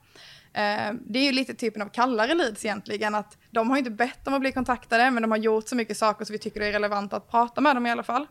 [0.58, 4.26] Eh, det är ju lite typen av kallare leads egentligen, att de har inte bett
[4.26, 6.66] om att bli kontaktade, men de har gjort så mycket saker så vi tycker det
[6.66, 8.26] är relevant att prata med dem i alla fall.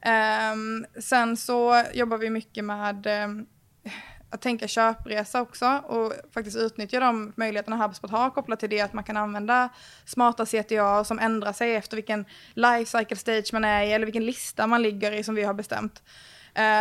[0.00, 3.28] Ehm, sen så jobbar vi mycket med eh,
[4.30, 8.92] att tänka köpresa också och faktiskt utnyttja de möjligheterna HubSpot har kopplat till det att
[8.92, 9.68] man kan använda
[10.04, 12.24] smarta CTA som ändrar sig efter vilken
[12.54, 15.54] life cycle stage man är i eller vilken lista man ligger i som vi har
[15.54, 16.02] bestämt.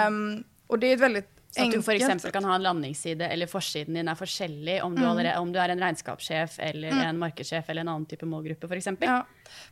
[0.08, 2.26] Um, och det är ett väldigt så at du f.eks.
[2.32, 5.10] kan ha en landingsside eller forsiden din er forskjellig om du, mm.
[5.10, 7.02] allerede, om du er en regnskapssjef eller mm.
[7.10, 8.88] en markedssjef eller en annen type målgruppe f.eks.
[9.00, 9.26] Ja,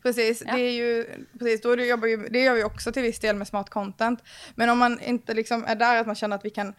[0.04, 0.44] precis.
[0.46, 0.56] Ja.
[0.56, 1.06] Det, är ju,
[1.40, 4.24] precis då jobbar ju, det gör vi också till viss del med smart content.
[4.56, 6.74] Men om man inte liksom är där att man känner att vi kan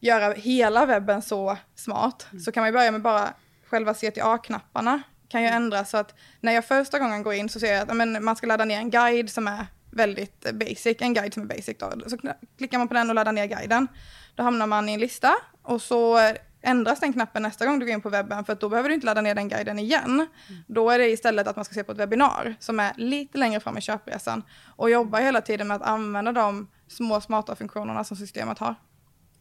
[0.00, 2.40] göra hela webben så smart mm.
[2.40, 3.34] så kan man börja med bara
[3.66, 5.62] själva CTA-knapparna kan ju mm.
[5.62, 8.36] ändras så att när jag första gången går in så ser jag att men, man
[8.36, 11.92] ska ladda ner en guide som är väldigt basic, en guide som är basic då.
[12.06, 12.18] Så
[12.58, 13.88] klickar man på den och laddar ner guiden.
[14.34, 16.18] Då hamnar man i en lista och så
[16.62, 18.94] ändras den knappen nästa gång du går in på webben för att då behöver du
[18.94, 20.26] inte ladda ner den guiden igen.
[20.48, 20.62] Mm.
[20.66, 23.60] Då är det istället att man ska se på ett webbinar som är lite längre
[23.60, 24.42] fram i köpresan
[24.76, 28.74] och jobba hela tiden med att använda de små smarta funktionerna som systemet har.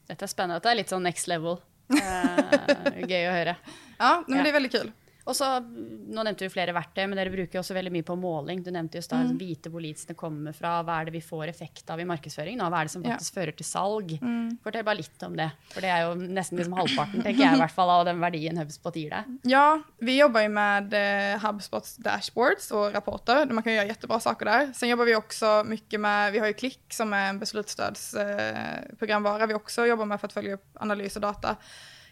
[0.08, 1.58] Detta är spännande, det är lite sån next level.
[1.94, 3.56] Uh, gøy att höra.
[3.98, 4.44] Ja, men ja.
[4.44, 4.92] det är väldigt kul.
[5.24, 8.60] Og så, Nå nevnte du flere verktøy, men dere bruker også veldig mye på måling.
[8.64, 9.38] Du nevnte just da mm.
[9.40, 12.60] vite hvor leadsene kommer fra, hva er det vi får effekt av i markedsføring?
[12.60, 13.36] Hva er det som faktisk ja.
[13.40, 14.10] fører til salg?
[14.20, 14.50] Mm.
[14.66, 15.50] Fortell bare litt om det.
[15.72, 18.60] For det er jo nesten liksom halvparten tenker jeg, i hvert fall, av den verdien
[18.60, 19.24] HubSpot gir deg.
[19.48, 19.68] Ja,
[20.04, 23.46] vi jobbar ju med eh, HubSpots dashboards och rapporter.
[23.46, 24.72] Man kan göra jättebra saker där.
[24.74, 29.48] Sen jobbar vi också mycket med, vi har ju Klick som är en beslutsstödsprogramvara eh,
[29.48, 31.58] vi också jobbar med för att följa upp analys och data.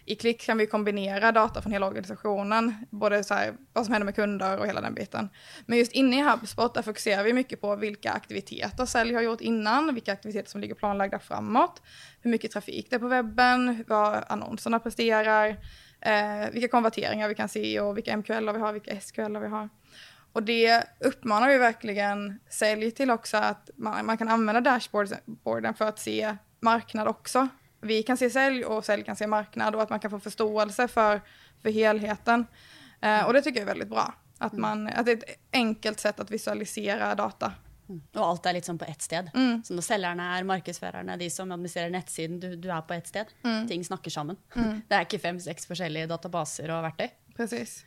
[0.04, 4.04] I Klick kan vi kombinera data från hela organisationen, både så här, vad som händer
[4.04, 5.28] med kunder och hela den biten.
[5.66, 9.40] Men just inne i HubSpot där fokuserar vi mycket på vilka aktiviteter sälj har gjort
[9.40, 11.82] innan, vilka aktiviteter som ligger planlagda framåt,
[12.20, 15.48] hur mycket trafik det är på webben, vad annonserna presterar,
[16.00, 19.68] eh, vilka konverteringar vi kan se och vilka MQL vi har, vilka SQL vi har.
[20.32, 25.84] Och det uppmanar vi verkligen sälj till också att man, man kan använda dashboarden för
[25.84, 27.48] att se marknad också
[27.82, 30.88] vi kan se sälj och sälj kan se marknad och att man kan få förståelse
[30.88, 31.20] för,
[31.62, 32.46] för helheten.
[33.00, 34.14] Eh, och det tycker jag är väldigt bra.
[34.38, 34.62] Att, mm.
[34.62, 37.52] man, att det är ett enkelt sätt att visualisera data.
[37.88, 38.02] Mm.
[38.14, 39.30] Och allt är liksom på ett sted.
[39.34, 39.64] Mm.
[39.64, 43.26] Så när säljarna är marknadsförarna, de som administrerar nettsidan, du, du är på ett sted.
[43.44, 43.68] Mm.
[43.68, 44.36] Ting snackar samman.
[44.56, 44.82] Mm.
[44.88, 47.10] Det är inte fem, sex olika databaser och verktyg.
[47.36, 47.84] Precis.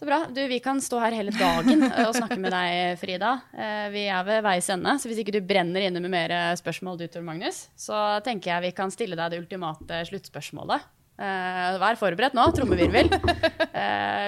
[0.00, 0.26] Så bra.
[0.34, 3.34] Du, vi kan stå här hela dagen eh, och og snakke med deg, eh, Frida.
[3.52, 6.56] Eh, vi er ved veis ende, så hvis ikke du brenner inne med mer frågor,
[6.56, 10.88] spørsmål du, Tor Magnus, så tenker jeg vi kan stille deg det ultimate sluttspørsmålet.
[11.20, 13.12] Vær forberedt nå, trommevirvel.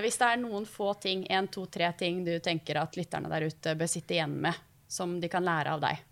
[0.05, 3.49] Hvis det er noen få ting, én, to, tre ting du tenker at lytterne der
[3.49, 4.61] ute bør sitte igjen med,
[4.93, 6.05] som de kan lære av deg.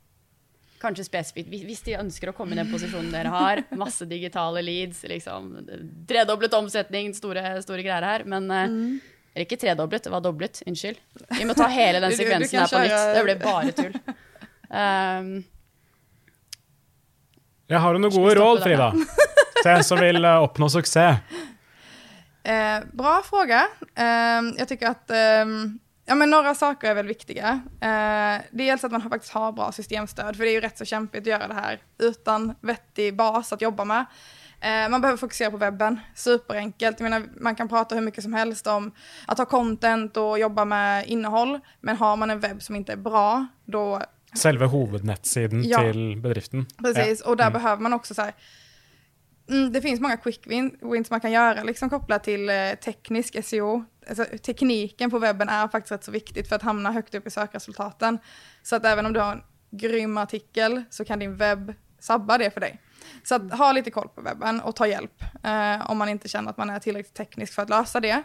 [0.81, 3.65] Kanskje spesifikt hvis de ønsker å komme i den posisjonen dere har.
[3.77, 5.53] Masse digitale leads, liksom,
[6.09, 8.25] tredoblet omsetning, store, store greier her.
[8.25, 9.01] Men mm
[9.35, 10.63] eller ikke tredoblet, det var doblet.
[10.67, 10.99] Unnskyld.
[11.39, 13.15] Vi må ta hele den sekvensen her på nytt.
[13.15, 13.97] Det ble bare tull.
[14.71, 15.33] Um,
[17.71, 18.89] Jeg har noen gode råd, Frida,
[19.61, 21.05] til en som vill oppnå succé.
[22.43, 23.69] Eh, bra fråga.
[23.95, 25.47] Eh, jag tycker att eh,
[26.07, 27.61] ja, men några saker är väl viktiga.
[27.81, 31.21] Eh, dels att man faktiskt har bra systemstöd, för det är ju rätt så kämpigt
[31.21, 34.05] att göra det här utan vettig bas att jobba med.
[34.61, 37.01] Eh, man behöver fokusera på webben, superenkelt.
[37.01, 38.93] Jag menar, man kan prata hur mycket som helst om
[39.27, 42.97] att ha content och jobba med innehåll, men har man en webb som inte är
[42.97, 44.03] bra, då...
[44.43, 46.67] Själva huvudnettsidan ja, till bedriften.
[46.79, 47.31] Precis, ja.
[47.31, 47.63] och där mm.
[47.63, 48.35] behöver man också så här,
[49.51, 50.47] Mm, det finns många quick
[50.81, 53.85] wins man kan göra liksom kopplat till eh, teknisk SEO.
[54.09, 57.31] Alltså, tekniken på webben är faktiskt rätt så viktigt för att hamna högt upp i
[57.31, 58.19] sökresultaten.
[58.63, 62.51] Så att även om du har en grym artikel så kan din webb sabba det
[62.51, 62.81] för dig.
[63.25, 66.51] Så att ha lite koll på webben och ta hjälp eh, om man inte känner
[66.51, 68.23] att man är tillräckligt teknisk för att lösa det.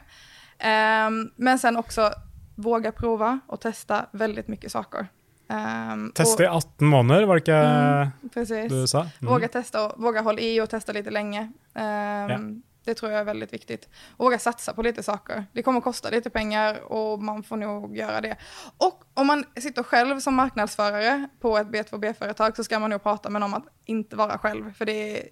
[0.57, 2.11] Eh, men sen också
[2.55, 5.07] våga prova och testa väldigt mycket saker.
[5.47, 8.71] Um, testa i 18 månader, var det mm, precis.
[8.71, 8.99] du sa?
[8.99, 9.11] Mm.
[9.19, 11.51] Våga testa och våga hålla i och testa lite länge.
[11.73, 12.63] Um.
[12.85, 13.89] Det tror jag är väldigt viktigt.
[14.17, 15.45] Och våga satsa på lite saker.
[15.53, 18.37] Det kommer att kosta lite pengar och man får nog göra det.
[18.77, 23.29] Och om man sitter själv som marknadsförare på ett B2B-företag så ska man nog prata
[23.29, 24.73] med någon om att inte vara själv.
[24.73, 25.29] För det är,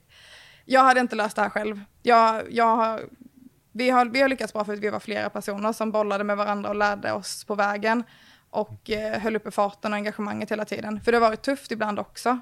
[0.66, 1.82] jag hade inte löst det här själv.
[2.01, 3.01] Jag, jag har,
[3.72, 6.38] vi, har, vi har lyckats bra för att vi var flera personer som bollade med
[6.38, 8.04] varandra och lärde oss på vägen
[8.49, 11.01] och eh, höll uppe farten och engagemanget hela tiden.
[11.01, 12.39] För det har varit tufft ibland också.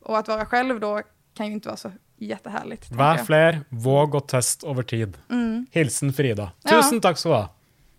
[0.00, 1.02] Och att vara själv då
[1.34, 1.92] kan ju inte vara så
[2.26, 2.90] jättehärligt.
[2.90, 5.18] Var fler, våg och test över tid.
[5.30, 5.66] Mm.
[5.70, 6.50] Hilsen Frida.
[6.64, 7.00] Tusen ja.
[7.00, 7.50] tack så mycket.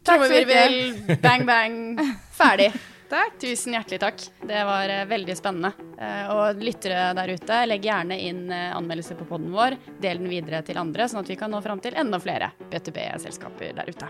[0.04, 1.22] Tack så mycket.
[1.22, 2.00] Bang, bang.
[2.32, 2.74] Färdig.
[3.10, 3.40] tack.
[3.42, 4.16] Tusen hjärtligt tack.
[4.48, 5.72] Det var uh, väldigt spännande.
[6.02, 9.76] Uh, och lyttare där ute, lägg gärna in uh, anmälelse på podden vår.
[10.02, 13.60] Del den vidare till andra så att vi kan nå fram till ännu fler B2B-sällskap
[13.76, 14.08] där ute.